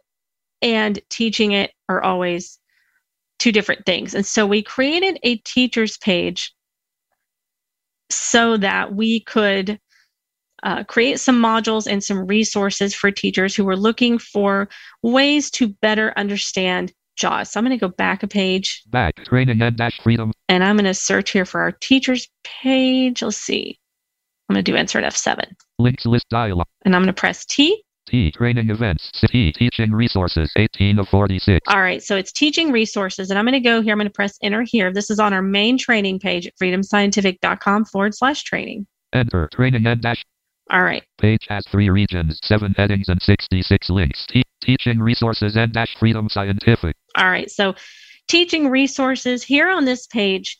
[0.62, 2.58] and teaching it are always
[3.40, 4.16] two different things.
[4.16, 6.54] And so, we created a teachers page
[8.10, 9.80] so that we could
[10.64, 14.70] uh, create some modules and some resources for teachers who are looking for
[15.04, 17.52] ways to better understand JAWS.
[17.52, 19.16] So I'm going to go back a page Back.
[19.26, 20.32] Training and dash freedom.
[20.50, 23.22] and I'm going to search here for our teachers page.
[23.22, 23.78] Let's see.
[24.50, 25.44] I'm going to do insert F7
[25.80, 26.68] Links list dialog.
[26.86, 27.84] and I'm going to press T.
[28.08, 28.32] T.
[28.32, 29.12] Training events.
[29.28, 29.54] T.
[29.54, 30.52] Teaching resources.
[30.58, 31.60] 18 of 46.
[31.68, 33.94] All right, so it's teaching resources, and I'm going to go here.
[33.94, 34.92] I'm going to press enter here.
[34.92, 38.88] This is on our main training page at freedomscientific.com forward slash training.
[39.14, 39.48] Enter.
[39.54, 40.26] Training and dash.
[40.72, 44.26] All right, Page has three regions, seven headings, and 66 links.
[44.28, 44.42] T.
[44.62, 46.96] Teaching resources and dash Freedom Scientific.
[47.18, 47.50] all right.
[47.52, 47.74] So
[48.28, 50.58] teaching resources here on this page.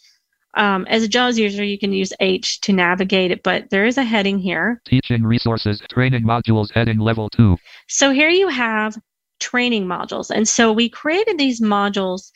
[0.58, 3.98] Um, as a JAWS user, you can use H to navigate it, but there is
[3.98, 4.82] a heading here.
[4.86, 5.82] Teaching resources.
[5.90, 6.72] Training modules.
[6.74, 7.56] Heading level two.
[7.88, 8.98] So here you have
[9.40, 10.30] training modules.
[10.30, 12.32] And so we created these modules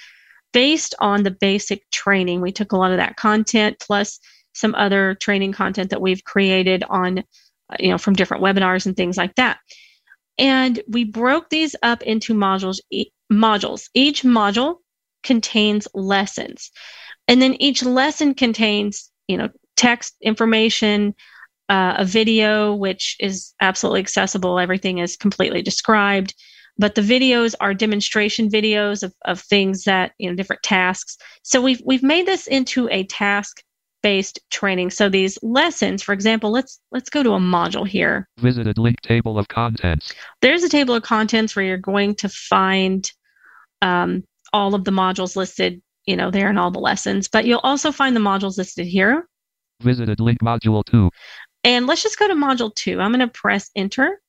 [0.54, 2.40] based on the basic training.
[2.40, 4.20] We took a lot of that content plus
[4.54, 7.24] some other training content that we've created on,
[7.80, 9.60] you know, from different webinars and things like that.
[10.38, 12.80] And we broke these up into modules.
[12.92, 13.90] E- modules.
[13.94, 14.78] Each module
[15.24, 16.72] contains lessons,
[17.28, 21.16] and then each lesson contains, you know, text information,
[21.70, 24.60] uh, a video, which is absolutely accessible.
[24.60, 26.36] Everything is completely described.
[26.78, 31.18] But the videos are demonstration videos of, of things that, you know, different tasks.
[31.42, 33.64] So we've we've made this into a task
[34.06, 34.92] based training.
[34.92, 38.30] So these lessons, for example, let's let's go to a module here.
[38.38, 40.14] Visited link table of contents.
[40.44, 43.12] There's a table of contents where you're going to find
[43.82, 47.28] um, all of the modules listed, you know, there and all the lessons.
[47.28, 49.28] But you'll also find the modules listed here.
[49.82, 51.10] Visited link module two.
[51.64, 53.02] And let's just go to module two.
[53.02, 54.22] I'm going to press enter.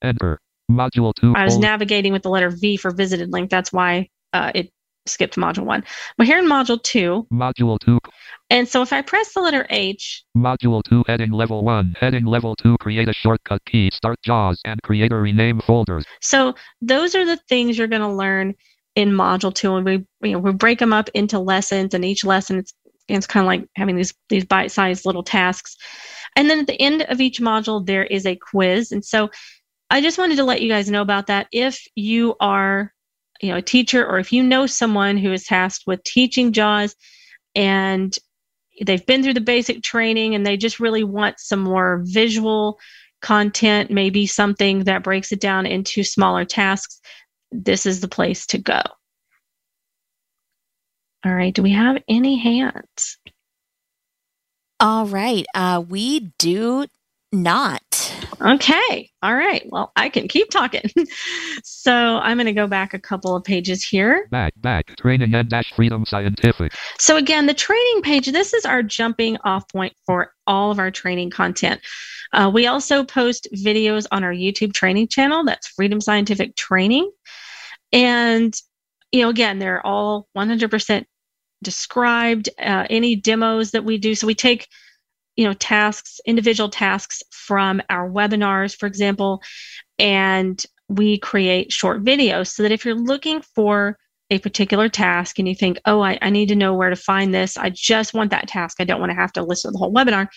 [0.00, 0.38] Enter.
[0.70, 1.34] Module two.
[1.34, 3.50] I was navigating with the letter V for visited link.
[3.50, 4.70] That's why uh, it
[5.06, 5.84] skipped module one.
[6.16, 7.98] But here in module two, Module two.
[8.50, 12.54] and so if I press the letter H, Module 2 heading level 1 heading level
[12.56, 13.90] 2 create a shortcut key.
[13.92, 18.08] Start JAWS and create or rename folders so those are the things you're going to
[18.08, 18.54] learn
[18.94, 22.24] in module two, and we you know we break them up into lessons, and each
[22.24, 22.72] lesson it's
[23.08, 25.76] it's kind of like having these these bite-sized little tasks,
[26.36, 29.30] and then at the end of each module there is a quiz, and so
[29.90, 31.48] I just wanted to let you guys know about that.
[31.52, 32.92] If you are
[33.44, 36.96] you know a teacher or if you know someone who is tasked with teaching JAWS
[37.54, 38.16] and
[38.84, 42.78] they've been through the basic training and they just really want some more visual
[43.20, 47.00] content, maybe something that breaks it down into smaller tasks,
[47.52, 48.80] this is the place to go.
[51.24, 53.18] All right, do we have any hands?
[54.80, 55.46] All right.
[55.54, 56.86] Uh, we do
[57.32, 58.23] not.
[58.44, 59.10] Okay.
[59.22, 59.66] All right.
[59.70, 60.82] Well, I can keep talking.
[61.64, 64.28] so I'm going to go back a couple of pages here.
[64.30, 68.82] back back training and dash freedom scientific So again, the training page, this is our
[68.82, 71.80] jumping off point for all of our training content.
[72.34, 75.44] Uh, we also post videos on our YouTube training channel.
[75.44, 77.10] That's Freedom Scientific Training.
[77.92, 78.52] And,
[79.12, 81.04] you know, again, they're all 100%
[81.62, 84.14] described, uh, any demos that we do.
[84.14, 84.68] So we take,
[85.36, 89.42] you know, tasks, individual tasks from our webinars, for example,
[89.98, 93.98] and we create short videos so that if you're looking for
[94.30, 97.34] a particular task and you think, oh, I, I need to know where to find
[97.34, 99.78] this, I just want that task, I don't want to have to listen to the
[99.78, 100.28] whole webinar,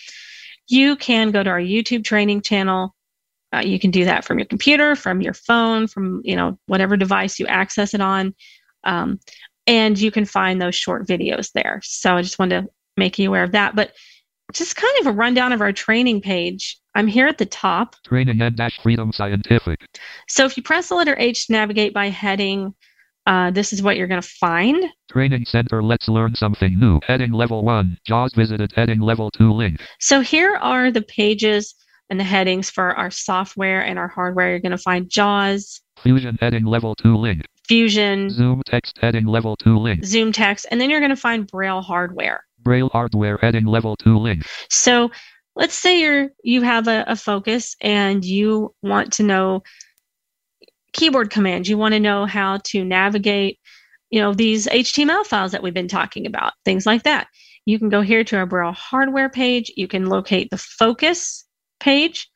[0.68, 2.94] you can go to our YouTube training channel.
[3.50, 6.98] Uh, you can do that from your computer, from your phone, from you know whatever
[6.98, 8.34] device you access it on,
[8.84, 9.18] um,
[9.66, 11.80] and you can find those short videos there.
[11.82, 12.68] So I just wanted to
[12.98, 13.74] make you aware of that.
[13.74, 13.92] But
[14.52, 16.78] just kind of a rundown of our training page.
[16.94, 17.96] I'm here at the top.
[18.04, 19.78] training and dash freedom scientific
[20.28, 22.74] So if you press the letter H to navigate by heading,
[23.26, 24.82] uh, this is what you're going to find.
[25.10, 29.80] training center let's learn something new heading level 1 JAWS visited heading level 2 link
[30.00, 31.74] So here are the pages
[32.10, 34.50] and the headings for our software and our hardware.
[34.50, 39.54] You're going to find JAWS, fusion heading level 2 link Fusion, zoom text heading level
[39.56, 42.44] 2 link Zoom text, and then you're going to find Braille hardware.
[42.68, 45.10] Braille hardware heading level 2 link So
[45.56, 49.62] let's say you're you have a, a focus and you want to know
[50.92, 51.68] keyboard commands.
[51.68, 53.58] You want to know how to navigate,
[54.10, 57.28] you know, these HTML files that we've been talking about, things like that.
[57.66, 59.70] You can go here to our Braille hardware page.
[59.76, 61.46] You can locate the focus
[61.80, 62.30] page,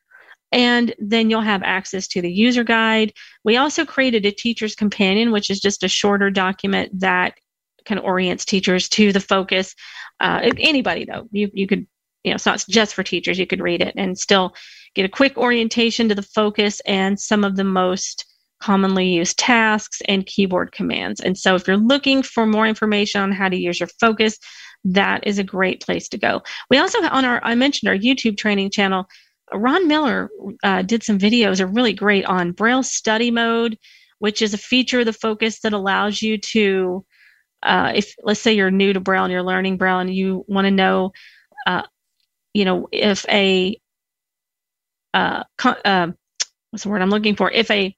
[0.51, 3.13] and then you'll have access to the user guide.
[3.43, 7.33] We also created a teacher's companion, which is just a shorter document that
[7.85, 9.75] kind of orients teachers to the focus.
[10.19, 11.87] Uh, anybody though, you you could
[12.23, 13.37] you know, it's not just for teachers.
[13.37, 14.55] You could read it and still
[14.95, 18.25] get a quick orientation to the focus and some of the most
[18.61, 21.19] commonly used tasks and keyboard commands.
[21.19, 24.39] And so, if you're looking for more information on how to use your focus,
[24.85, 26.41] that is a great place to go.
[26.69, 29.05] We also, on our, I mentioned our YouTube training channel,
[29.53, 30.29] Ron Miller
[30.63, 33.77] uh, did some videos, are really great on Braille study mode,
[34.19, 37.05] which is a feature of the focus that allows you to,
[37.63, 40.65] uh, if let's say you're new to Braille and you're learning Braille and you want
[40.65, 41.13] to know,
[41.67, 41.83] uh,
[42.53, 43.77] you know, if a
[45.13, 46.07] uh, co- uh,
[46.71, 47.51] what's the word I'm looking for?
[47.51, 47.95] If a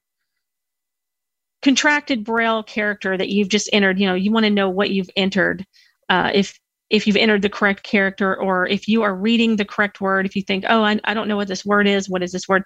[1.62, 5.10] contracted braille character that you've just entered, you know, you want to know what you've
[5.16, 5.64] entered.
[6.08, 6.58] Uh, if
[6.90, 10.36] if you've entered the correct character or if you are reading the correct word if
[10.36, 12.62] you think oh I, I don't know what this word is what is this word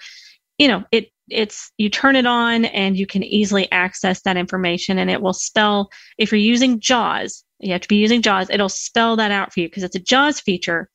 [0.60, 4.98] you know it it's you turn it on and you can easily access that information
[4.98, 8.68] and it will spell if you're using jaws you have to be using jaws it'll
[8.68, 10.88] spell that out for you because it's a jaws feature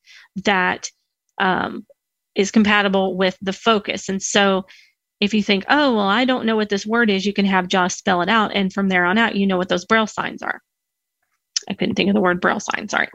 [0.44, 0.90] that
[1.40, 1.86] um,
[2.36, 4.10] is compatible with the focus.
[4.10, 4.66] And so
[5.22, 7.70] if you think oh well i don't know what this word is you can have
[7.70, 10.42] jaws spell it out and from there on out you know what those braille signs
[10.42, 10.62] are
[11.70, 12.88] I couldn't think of the word braille sign.
[12.90, 13.10] Sorry.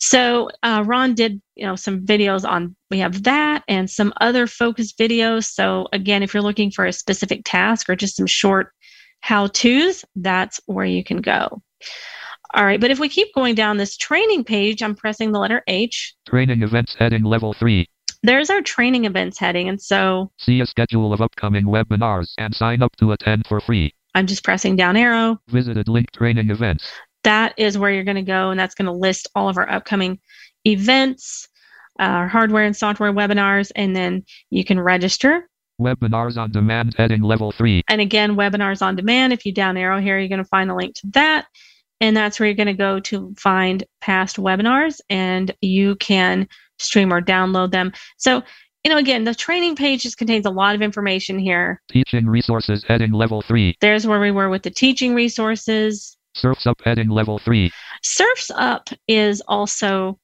[0.00, 2.76] So uh, Ron did, you know, some videos on.
[2.90, 5.44] We have that and some other focus videos.
[5.46, 8.72] So again, if you're looking for a specific task or just some short
[9.20, 11.62] how tos, that's where you can go.
[12.54, 15.62] All right, but if we keep going down this training page, I'm pressing the letter
[15.66, 16.14] H.
[16.28, 17.88] Training events heading level three.
[18.22, 22.82] There's our training events heading, and so See a schedule of upcoming webinars and sign
[22.82, 23.94] up to attend for free.
[24.14, 25.38] I'm just pressing down arrow.
[25.48, 26.84] Visited link training events.
[27.26, 29.68] That is where you're going to go, and that's going to list all of our
[29.68, 30.20] upcoming
[30.64, 31.48] events,
[31.98, 35.48] our hardware and software webinars, and then you can register.
[35.80, 37.82] Webinars on demand heading level three.
[37.88, 39.32] And again, webinars on demand.
[39.32, 41.46] If you down arrow here, you're going to find the link to that.
[42.00, 46.48] And that's where you're going to go to find past webinars and you can
[46.78, 47.92] stream or download them.
[48.18, 48.42] So,
[48.84, 51.82] you know, again, the training page just contains a lot of information here.
[51.90, 53.76] Teaching resources heading level three.
[53.80, 56.15] There's where we were with the teaching resources.
[56.36, 57.72] Surfs up heading level three.
[58.02, 60.18] Surfs Up is also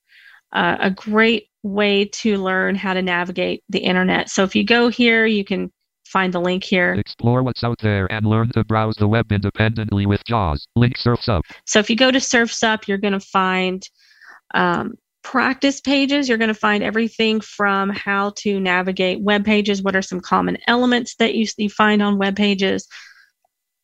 [0.52, 4.28] uh, a great way to learn how to navigate the internet.
[4.28, 5.72] So if you go here, you can
[6.06, 6.94] find the link here.
[6.94, 10.66] Explore what's out there and learn to browse the web independently with JAWS.
[10.76, 11.42] Link Surfs up.
[11.66, 13.88] So if you go to Surfs Up, you're going to find
[14.54, 16.28] um, practice pages.
[16.28, 20.58] You're going to find everything from how to navigate web pages, what are some common
[20.66, 22.86] elements that you, you find on web pages.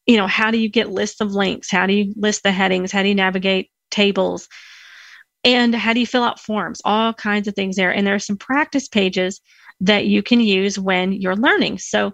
[0.08, 1.70] You know, how do you get lists of links?
[1.70, 2.90] How do you list the headings?
[2.90, 4.48] How do you navigate tables?
[5.44, 6.80] And how do you fill out forms?
[6.84, 7.94] All kinds of things there.
[7.94, 9.40] And there are some practice pages
[9.80, 11.78] that you can use when you're learning.
[11.78, 12.12] So,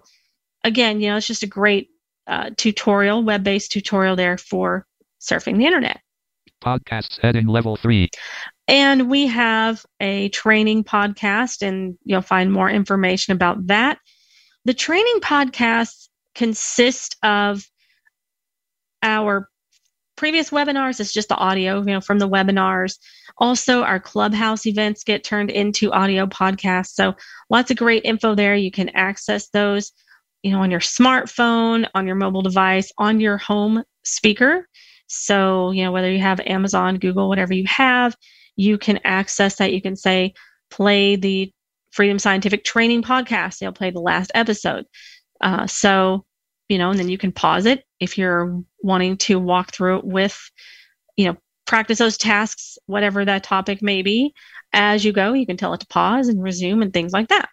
[0.63, 1.89] again, you know, it's just a great
[2.27, 4.85] uh, tutorial, web based tutorial there for
[5.21, 6.01] surfing the internet.
[6.63, 8.09] Podcasts heading level three.
[8.67, 13.99] And we have a training podcast, and you'll find more information about that.
[14.65, 17.63] The training podcasts consist of
[19.03, 19.49] our
[20.15, 20.99] previous webinars.
[20.99, 22.97] It's just the audio, you know, from the webinars.
[23.37, 26.93] Also, our clubhouse events get turned into audio podcasts.
[26.93, 27.15] So
[27.49, 28.55] lots of great info there.
[28.55, 29.91] You can access those,
[30.41, 34.67] you know, on your smartphone, on your mobile device, on your home speaker.
[35.07, 38.15] So, you know, whether you have Amazon, Google, whatever you have,
[38.55, 39.73] you can access that.
[39.73, 40.33] You can say,
[40.71, 41.51] play the
[41.91, 43.59] Freedom Scientific Training podcast.
[43.59, 44.85] They'll play the last episode.
[45.41, 46.25] Uh, so,
[46.69, 50.05] you know, and then you can pause it if you're wanting to walk through it
[50.05, 50.39] with,
[51.17, 54.33] you know, practice those tasks, whatever that topic may be.
[54.73, 57.49] As you go, you can tell it to pause and resume and things like that.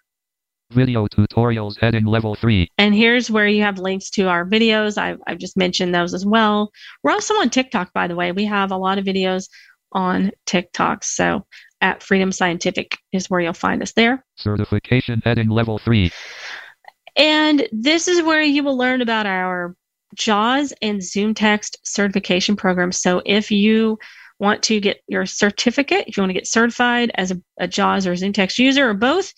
[0.70, 2.68] Video tutorials heading level three.
[2.78, 4.96] And here's where you have links to our videos.
[4.96, 6.70] I've, I've just mentioned those as well.
[7.02, 8.32] We're also on TikTok, by the way.
[8.32, 9.48] We have a lot of videos
[9.92, 11.04] on TikTok.
[11.04, 11.46] So
[11.82, 14.24] at Freedom Scientific is where you'll find us there.
[14.36, 16.10] Certification heading level three.
[17.16, 19.76] And this is where you will learn about our
[20.14, 22.92] JAWS and Zoom Text certification program.
[22.92, 23.98] So if you
[24.38, 28.06] want to get your certificate, if you want to get certified as a, a JAWS
[28.06, 29.32] or Zoom Text user or both,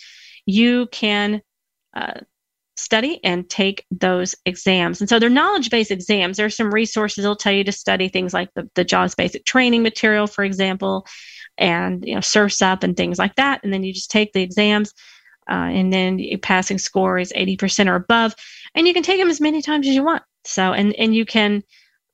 [0.47, 1.43] you can
[1.95, 2.21] uh,
[2.77, 5.01] study and take those exams.
[5.01, 6.37] And so they're knowledge based exams.
[6.37, 9.83] There's some resources that'll tell you to study things like the, the JAWS basic training
[9.83, 11.07] material, for example,
[11.57, 13.63] and you know, Surfs Up and things like that.
[13.63, 14.93] And then you just take the exams.
[15.51, 18.35] Uh, and then your passing score is 80% or above
[18.75, 20.23] and you can take them as many times as you want.
[20.45, 21.63] So and and you can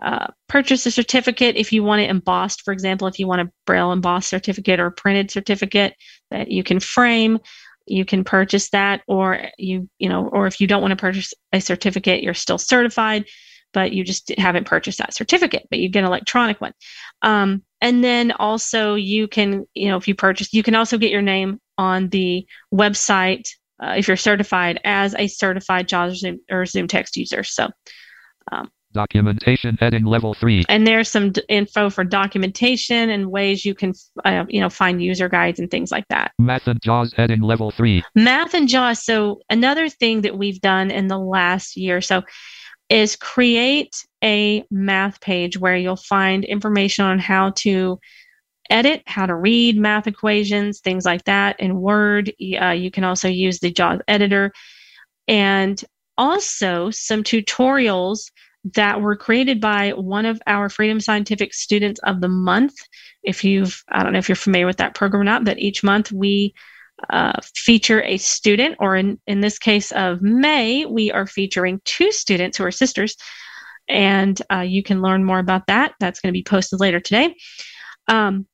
[0.03, 2.63] uh, purchase a certificate if you want it embossed.
[2.63, 5.95] For example if you want a braille embossed certificate or a printed certificate
[6.31, 7.39] that you can frame
[7.87, 11.35] you can purchase that or you you know or if you don't want to purchase
[11.53, 13.27] a certificate you're still certified
[13.73, 16.73] but you just haven't purchased that certificate but you get an electronic one.
[17.23, 21.11] Um, and then also you can you know if you purchase you can also get
[21.11, 23.49] your name on the website
[23.83, 27.69] uh, if you're certified as a certified JAWS Zoom, or Zoom text user so
[28.53, 30.65] um, Documentation heading level three.
[30.69, 33.93] and there's some d- info for documentation and ways you can
[34.25, 37.71] uh, you know find user guides and things like that Math and JAWS heading level
[37.71, 38.03] three.
[38.17, 42.23] math and jaws so another thing that we've done in the last year or so
[42.89, 47.97] is create a math page where you'll find information on how to
[48.71, 53.29] edit how to read math equations things like that in word uh, you can also
[53.29, 54.53] use the jaws editor
[55.29, 55.85] and
[56.17, 58.31] also some tutorials
[58.75, 62.75] that were created by one of our Freedom Scientific Students of the Month.
[63.23, 65.83] If you've, I don't know if you're familiar with that program or not, but each
[65.83, 66.55] month we
[67.09, 72.13] uh, feature a student, or in, in this case of May, we are featuring two
[72.13, 73.17] students who are sisters.
[73.89, 75.95] And uh, you can learn more about that.
[75.99, 77.35] That's going to be posted later today.
[78.09, 78.47] Um,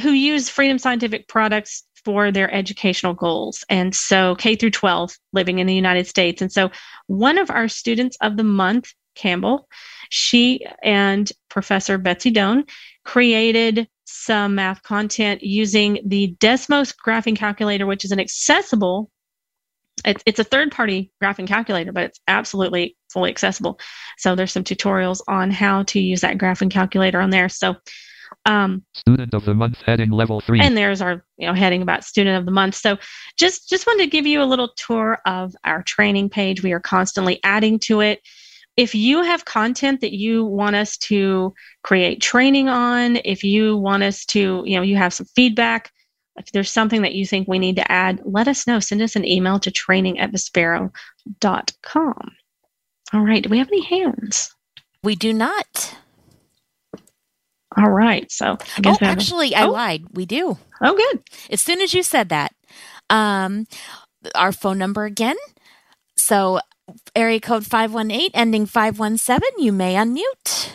[0.00, 3.64] who use Freedom Scientific products for their educational goals.
[3.68, 6.40] And so K through 12 living in the United States.
[6.40, 6.70] And so
[7.06, 9.68] one of our students of the month, Campbell,
[10.10, 12.64] she and Professor Betsy Doan
[13.04, 19.10] created some math content using the Desmos graphing calculator, which is an accessible
[20.04, 23.80] it's, it's a third party graphing calculator, but it's absolutely fully accessible.
[24.18, 27.48] So there's some tutorials on how to use that graphing calculator on there.
[27.48, 27.76] So
[28.44, 30.60] um, student of the month heading level three.
[30.60, 32.74] And there's our you know heading about student of the month.
[32.74, 32.98] So
[33.36, 36.62] just just wanted to give you a little tour of our training page.
[36.62, 38.20] We are constantly adding to it.
[38.76, 44.02] If you have content that you want us to create training on, if you want
[44.02, 45.90] us to, you know, you have some feedback,
[46.36, 48.78] if there's something that you think we need to add, let us know.
[48.80, 50.90] Send us an email to training at vispero.com.
[53.12, 53.42] All right.
[53.42, 54.54] Do we have any hands?
[55.02, 55.96] We do not.
[57.76, 58.30] All right.
[58.30, 59.70] So I guess oh, actually, a- I oh.
[59.70, 60.04] lied.
[60.12, 60.58] We do.
[60.82, 61.22] Oh, good.
[61.50, 62.52] As soon as you said that,
[63.10, 63.66] um,
[64.34, 65.36] our phone number again.
[66.16, 66.60] So
[67.14, 70.70] area code 518 ending 517, you may unmute.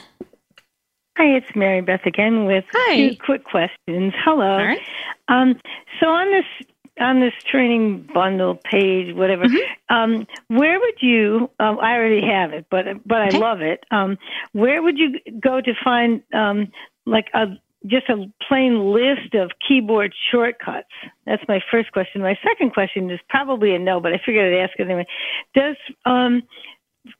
[1.18, 2.96] Hi, it's Mary Beth again with Hi.
[2.96, 4.14] two quick questions.
[4.24, 4.54] Hello.
[4.54, 4.82] All right.
[5.28, 5.60] Um,
[6.00, 6.68] so on this
[7.00, 9.96] on this training bundle page, whatever, mm-hmm.
[9.96, 11.50] um, where would you?
[11.60, 13.84] Um, I already have it, but but I love it.
[13.92, 14.18] Um,
[14.54, 16.72] where would you go to find um,
[17.06, 17.48] like a
[17.88, 20.88] just a plain list of keyboard shortcuts?
[21.26, 22.22] That's my first question.
[22.22, 25.08] My second question is probably a no, but I figured I'd ask it anyway.
[25.56, 25.76] Does
[26.06, 26.44] um,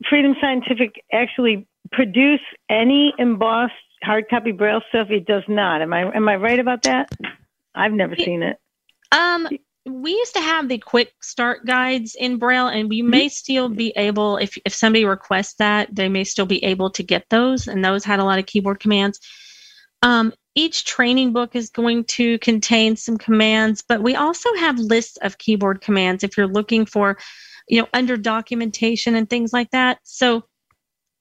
[0.10, 3.74] Freedom Scientific actually produce any embossed
[4.04, 5.10] hard copy braille stuff?
[5.10, 5.82] It does not.
[5.82, 7.10] Am I am I right about that?
[7.74, 8.58] I've never seen it.
[9.12, 9.48] Um,
[9.86, 13.30] we used to have the quick start guides in braille and we may mm-hmm.
[13.30, 17.26] still be able if if somebody requests that they may still be able to get
[17.30, 19.20] those and those had a lot of keyboard commands
[20.02, 25.18] um, each training book is going to contain some commands but we also have lists
[25.18, 27.18] of keyboard commands if you're looking for
[27.68, 30.44] you know under documentation and things like that so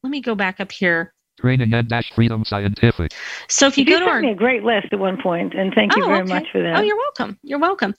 [0.02, 3.12] let me go back up here Training and Dash Freedom Scientific.
[3.48, 5.54] So if you, you go to sent our, me a great list at one point,
[5.54, 6.34] and thank you oh, very okay.
[6.34, 6.76] much for that.
[6.76, 7.38] Oh, you're welcome.
[7.42, 7.94] You're welcome.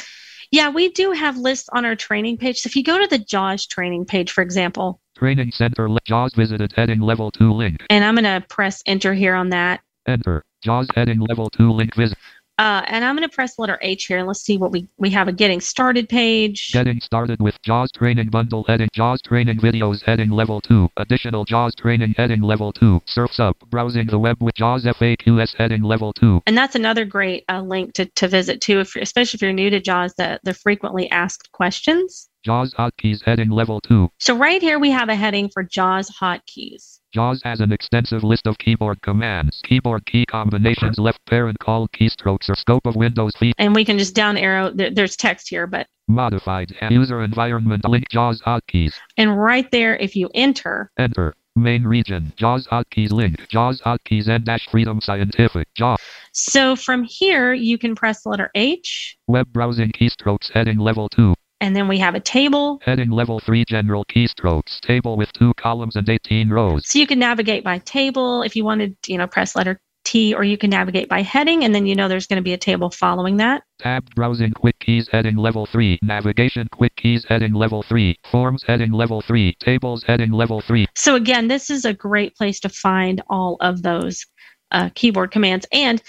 [0.51, 2.59] Yeah, we do have lists on our training page.
[2.59, 6.73] So if you go to the JAWS training page, for example, Training Center JAWS visited
[6.75, 7.85] heading level 2 link.
[7.89, 9.81] And I'm going to press enter here on that.
[10.07, 10.43] Enter.
[10.61, 12.17] JAWS heading level 2 link visit.
[12.61, 15.09] Uh, and I'm going to press letter H here and let's see what we, we
[15.09, 16.71] have a getting started page.
[16.71, 20.89] Getting started with JAWS training bundle heading JAWS training videos heading level 2.
[20.97, 23.01] Additional JAWS training heading level 2.
[23.07, 23.57] Surfs up.
[23.71, 26.43] Browsing the web with JAWS FAQs heading level 2.
[26.45, 29.71] And that's another great uh, link to, to visit too, if, especially if you're new
[29.71, 32.29] to JAWS, the, the frequently asked questions.
[32.43, 34.09] JAWS hotkeys heading level 2.
[34.17, 36.99] So right here we have a heading for JAWS hotkeys.
[37.13, 42.49] JAWS has an extensive list of keyboard commands, keyboard key combinations, left parent call keystrokes,
[42.49, 43.53] or scope of Windows feet.
[43.59, 45.87] And we can just down arrow, there, there's text here, but.
[46.07, 48.93] Modified user environment link JAWS hotkeys.
[49.17, 50.89] And right there, if you enter.
[50.97, 51.35] Enter.
[51.55, 55.99] Main region, JAWS hotkeys link, JAWS hotkeys and dash freedom scientific, JAWS.
[56.31, 59.17] So from here, you can press letter H.
[59.27, 61.35] Web browsing keystrokes heading level 2.
[61.61, 62.81] And then we have a table.
[62.83, 64.79] Heading level 3 general keystrokes.
[64.81, 66.89] Table with two columns and 18 rows.
[66.89, 70.43] So you can navigate by table if you wanted, you know, press letter T, or
[70.43, 72.89] you can navigate by heading, and then you know there's going to be a table
[72.89, 73.63] following that.
[73.79, 75.99] Tab browsing quick keys heading level 3.
[76.01, 78.17] Navigation quick keys heading level 3.
[78.31, 79.55] Forms heading level 3.
[79.59, 80.87] Tables heading level 3.
[80.95, 84.25] So again, this is a great place to find all of those
[84.71, 85.67] uh, keyboard commands.
[85.71, 86.01] And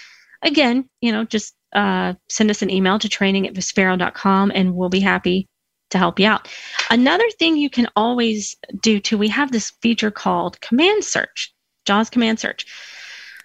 [0.43, 4.89] again, you know, just uh, send us an email to training at vispero.com and we'll
[4.89, 5.49] be happy
[5.91, 6.49] to help you out.
[6.91, 11.55] Another thing you can always do too, we have this feature called command search,
[11.85, 12.67] JAWS command search.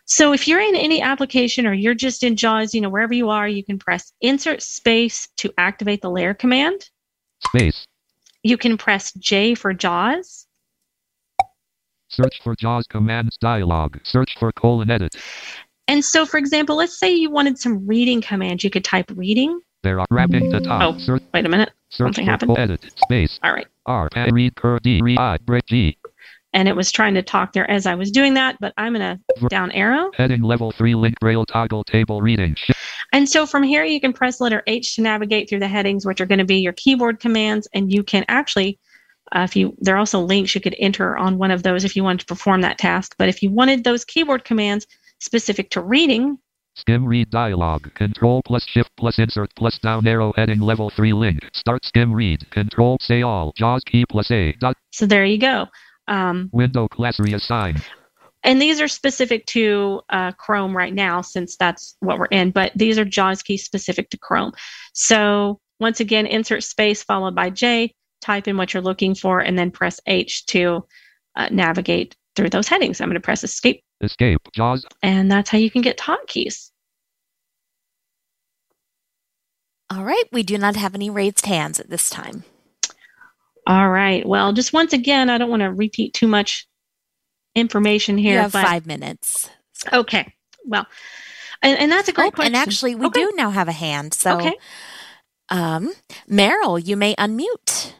[0.06, 3.30] So if you're in any application or you're just in JAWS, you know, wherever you
[3.30, 6.90] are, you can press insert space to activate the layer command.
[7.44, 7.86] Space.
[8.44, 10.48] You can press J for JAWS.
[12.10, 13.98] Search for JAWS commands dialog.
[14.04, 15.14] Search for colon edit.
[15.88, 18.64] And so, for example, let's say you wanted some reading commands.
[18.64, 19.62] You could type reading.
[19.84, 20.82] There are wrapping the top.
[20.82, 21.72] Oh, search, wait a minute.
[21.90, 22.58] Something happened.
[22.58, 23.40] Edit space.
[23.44, 23.68] All right.
[23.86, 25.98] R read cur D re I break G.
[26.54, 29.20] And it was trying to talk there as I was doing that, but I'm gonna
[29.50, 30.12] down arrow.
[30.16, 32.58] Heading level three link rail toggle table reading.
[33.14, 36.20] And so from here you can press letter H to navigate through the headings, which
[36.20, 38.80] are going to be your keyboard commands, and you can actually
[39.34, 41.96] Uh, if you, there are also links you could enter on one of those if
[41.96, 43.16] you wanted to perform that task.
[43.18, 44.88] But if you wanted those keyboard commands
[45.20, 46.38] specific to reading,
[46.78, 47.91] Skim read dialog.
[47.95, 51.39] Control plus shift plus insert plus down arrow heading level 3 link.
[51.53, 52.47] Start skim read.
[52.51, 53.51] Control say all.
[53.57, 54.53] JAWS key plus A.
[54.59, 54.78] Dot.
[54.91, 55.65] so there you go.
[56.07, 57.82] Um, Window class reassign.
[58.43, 62.51] and these are specific to uh, Chrome right now, since that's what we're in.
[62.51, 64.51] But these are JAWS keys specific to Chrome.
[64.93, 67.91] So once again, insert space followed by J,
[68.22, 70.86] type in what you're looking for, and then press H to
[71.36, 73.02] uh, navigate through those headings.
[73.02, 74.40] I'm going to press Escape, Escape.
[74.56, 74.86] JAWS.
[75.04, 76.70] and that's how you can get hotkeys.
[79.90, 80.24] All right.
[80.32, 82.44] We do not have any raised hands at this time.
[83.66, 84.26] All right.
[84.26, 86.68] Well, just once again, I don't want to repeat too much
[87.56, 88.34] information here.
[88.36, 89.50] you have but five minutes.
[89.92, 90.34] okay.
[90.66, 90.86] Well,
[91.62, 92.54] and, and that's a great Oh, question.
[92.54, 93.22] and actually, we Okay.
[93.22, 94.14] do now have a hand.
[94.14, 94.56] So, Okay.
[95.50, 95.92] um,
[96.30, 97.94] Meryl, you may unmute.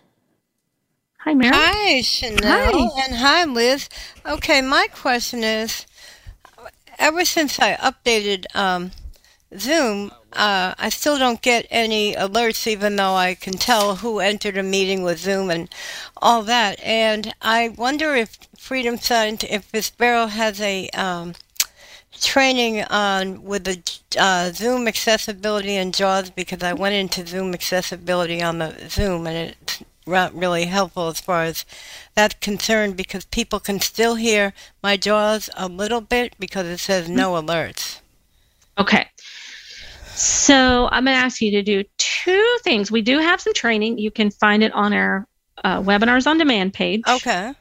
[1.28, 1.52] Hi, Mary.
[1.54, 2.94] Hi, Chanel.
[3.04, 3.90] And hi, Liz.
[4.26, 5.86] Okay, my question is
[6.98, 8.92] ever since I updated um,
[9.58, 14.56] Zoom, uh, I still don't get any alerts, even though I can tell who entered
[14.56, 15.68] a meeting with Zoom and
[16.16, 16.80] all that.
[16.82, 21.34] And I wonder if Freedom Science, if Vispero has a um,
[22.22, 23.82] training on with the
[24.18, 29.54] uh, Zoom accessibility and JAWS because I went into Zoom accessibility on the Zoom and
[29.62, 31.66] it's really helpful as far as
[32.16, 37.08] that's concerned because people can still hear my JAWS a little bit because it says
[37.10, 38.00] no alerts.
[38.78, 39.08] Okay.
[40.16, 42.92] So I'm going to ask you to do two things.
[42.92, 44.00] We do have some training.
[44.00, 45.28] You can find it on our
[45.64, 47.02] uh, webinars on demand page.
[47.08, 47.54] Okay.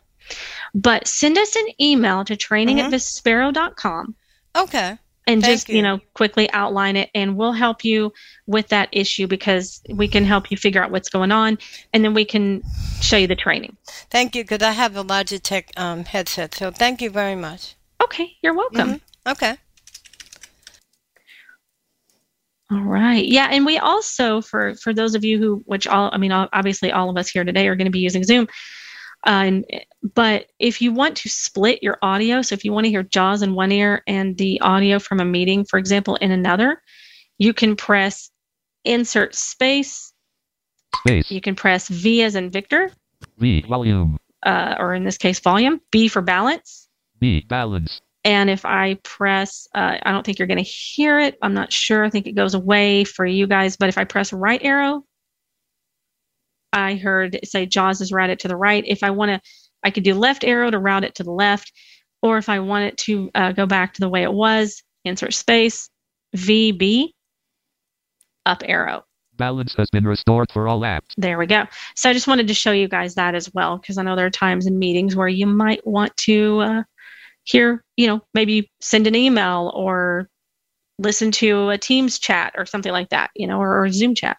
[0.74, 2.94] But send us an email to training at Mhm.
[2.94, 4.14] vispero.com
[4.56, 4.98] Okay.
[5.26, 5.76] And Thank just, you.
[5.76, 5.82] you.
[5.82, 8.12] know, quickly outline it and we'll help you
[8.46, 11.58] with that issue because we can help you figure out what's going on
[11.92, 12.62] and then we can
[13.00, 13.76] show you the training.
[14.10, 16.54] Thank you because I have a Logitech um, headset.
[16.54, 17.74] So thank you very much.
[18.02, 18.94] Okay, you're welcome.
[18.94, 19.00] Mhm.
[19.28, 19.56] Okay.
[22.70, 23.24] All right.
[23.24, 26.90] Yeah, and we also for for those of you who which all I mean obviously
[26.90, 28.48] all of us here today are going to be using Zoom.
[29.24, 29.64] And
[30.14, 33.42] but if you want to split your audio, so if you want to hear JAWS
[33.42, 36.80] in one ear and the audio from a meeting, for example, in another,
[37.38, 38.30] you can press
[38.84, 40.12] insert space.
[41.00, 41.30] Space.
[41.30, 42.90] You can press V as in Victor,
[43.38, 43.62] V.
[43.62, 44.16] Volume.
[44.44, 45.80] uh, or in this case, volume.
[45.90, 46.88] B for balance.
[47.18, 47.44] B.
[47.48, 48.00] Balance.
[48.24, 51.38] And if I press, uh, I don't think you're going to hear it.
[51.42, 52.04] I'm not sure.
[52.04, 53.76] I think it goes away for you guys.
[53.76, 55.04] But if I press right arrow,
[56.76, 58.84] I heard say JAWS is routed to the right.
[58.86, 59.40] If I want to,
[59.82, 61.72] I could do left arrow to route it to the left.
[62.22, 65.32] Or if I want it to uh, go back to the way it was, insert
[65.32, 65.88] space,
[66.36, 67.08] VB,
[68.44, 69.04] up arrow.
[69.36, 71.12] Balance has been restored for all apps.
[71.16, 71.64] There we go.
[71.94, 74.26] So I just wanted to show you guys that as well, because I know there
[74.26, 76.82] are times in meetings where you might want to uh,
[77.44, 80.28] hear, you know, maybe send an email or
[80.98, 84.38] listen to a Teams chat or something like that, you know, or, or Zoom chat.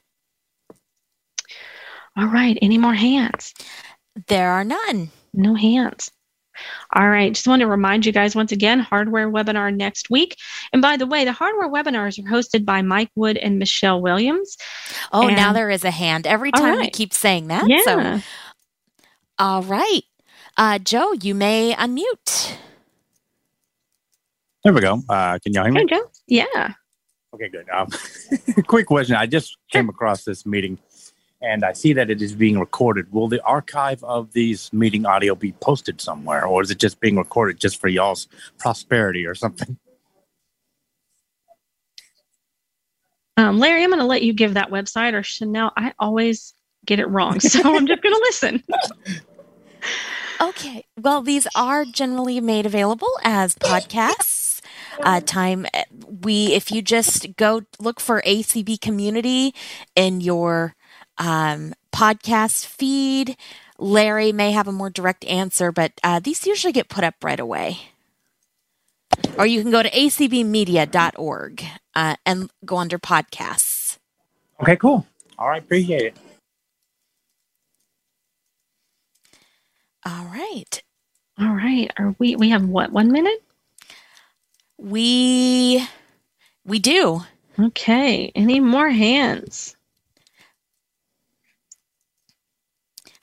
[2.18, 2.58] All right.
[2.62, 3.54] Any more hands?
[4.28, 5.12] There are none.
[5.34, 6.12] No hands.
[6.96, 7.32] All right.
[7.32, 10.36] Just want to remind you guys once again hardware webinar next week.
[10.74, 14.58] And by the way, the hardware webinars are hosted by Mike Wood and Michelle Williams.
[15.12, 16.26] Oh, now there is a hand.
[16.26, 17.70] Every All time we keep saying that.
[17.70, 17.82] Yeah.
[17.84, 18.22] So,
[19.38, 20.02] all right.
[20.58, 22.56] Uh, Joe, you may unmute.
[24.64, 25.04] There we go.
[25.08, 25.90] Uh, can y'all hear Hey, me?
[25.90, 26.12] Joe.
[26.28, 26.74] Yeah.
[27.36, 27.70] Okay, good.
[27.70, 27.88] Um,
[28.68, 29.16] quick question.
[29.16, 30.80] I just came across this meeting
[31.42, 33.12] and I see that it is being recorded.
[33.12, 37.18] Will the archive of these meeting audio be posted somewhere or is it just being
[37.18, 38.28] recorded just for y'all's
[38.58, 39.78] prosperity or something?
[43.38, 45.72] Um, Larry, I'm going to let you give that website or Chanel.
[45.78, 47.40] I always get it wrong.
[47.40, 48.64] So I'm just going to listen.
[50.40, 50.86] Okay.
[50.96, 54.62] Well, these are generally made available as podcasts.
[55.02, 55.84] Uh, time uh,
[56.24, 59.54] we if you just go look for ACB community
[59.96, 60.76] in your
[61.18, 63.38] um, podcast feed,
[63.78, 67.40] Larry may have a more direct answer, but uh, these usually get put up right
[67.40, 67.80] away.
[69.38, 71.64] Or you can go to acbmedia.org
[71.96, 73.98] uh, and go under podcasts.
[74.62, 75.06] Okay, cool.
[75.40, 76.18] All right, appreciate it.
[80.06, 80.82] All right.
[81.40, 81.92] All right.
[81.98, 83.44] Are we, we have what, one minute?
[84.78, 85.88] We
[86.66, 87.22] we do.
[87.60, 88.32] Okay.
[88.36, 89.77] Any more hands?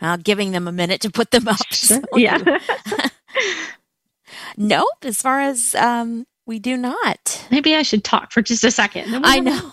[0.04, 1.72] Uh, giving them a minute to put them up.
[1.72, 2.58] so Yeah.
[4.58, 5.02] nope.
[5.02, 7.46] As far as um, we do not.
[7.50, 9.06] Maybe I should talk for just a second.
[9.24, 9.72] I know.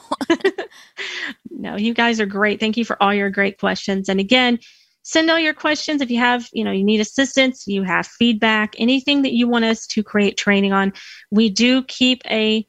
[1.50, 2.62] no, you guys are great.
[2.62, 4.08] Thank you for all your great questions.
[4.08, 4.58] And again,
[5.04, 8.76] send all your questions if you have you know you need assistance you have feedback
[8.78, 10.94] anything that you want us to create training on
[11.32, 12.64] we do keep a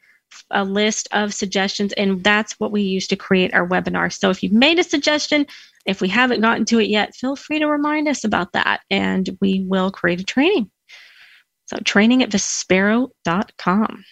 [0.50, 4.42] a list of suggestions and that's what we use to create our webinar so if
[4.42, 5.46] you've made a suggestion
[5.86, 9.28] if we haven't gotten to it yet feel free to remind us about that and
[9.40, 10.70] we will create a training.
[11.66, 14.04] So training at vispero.com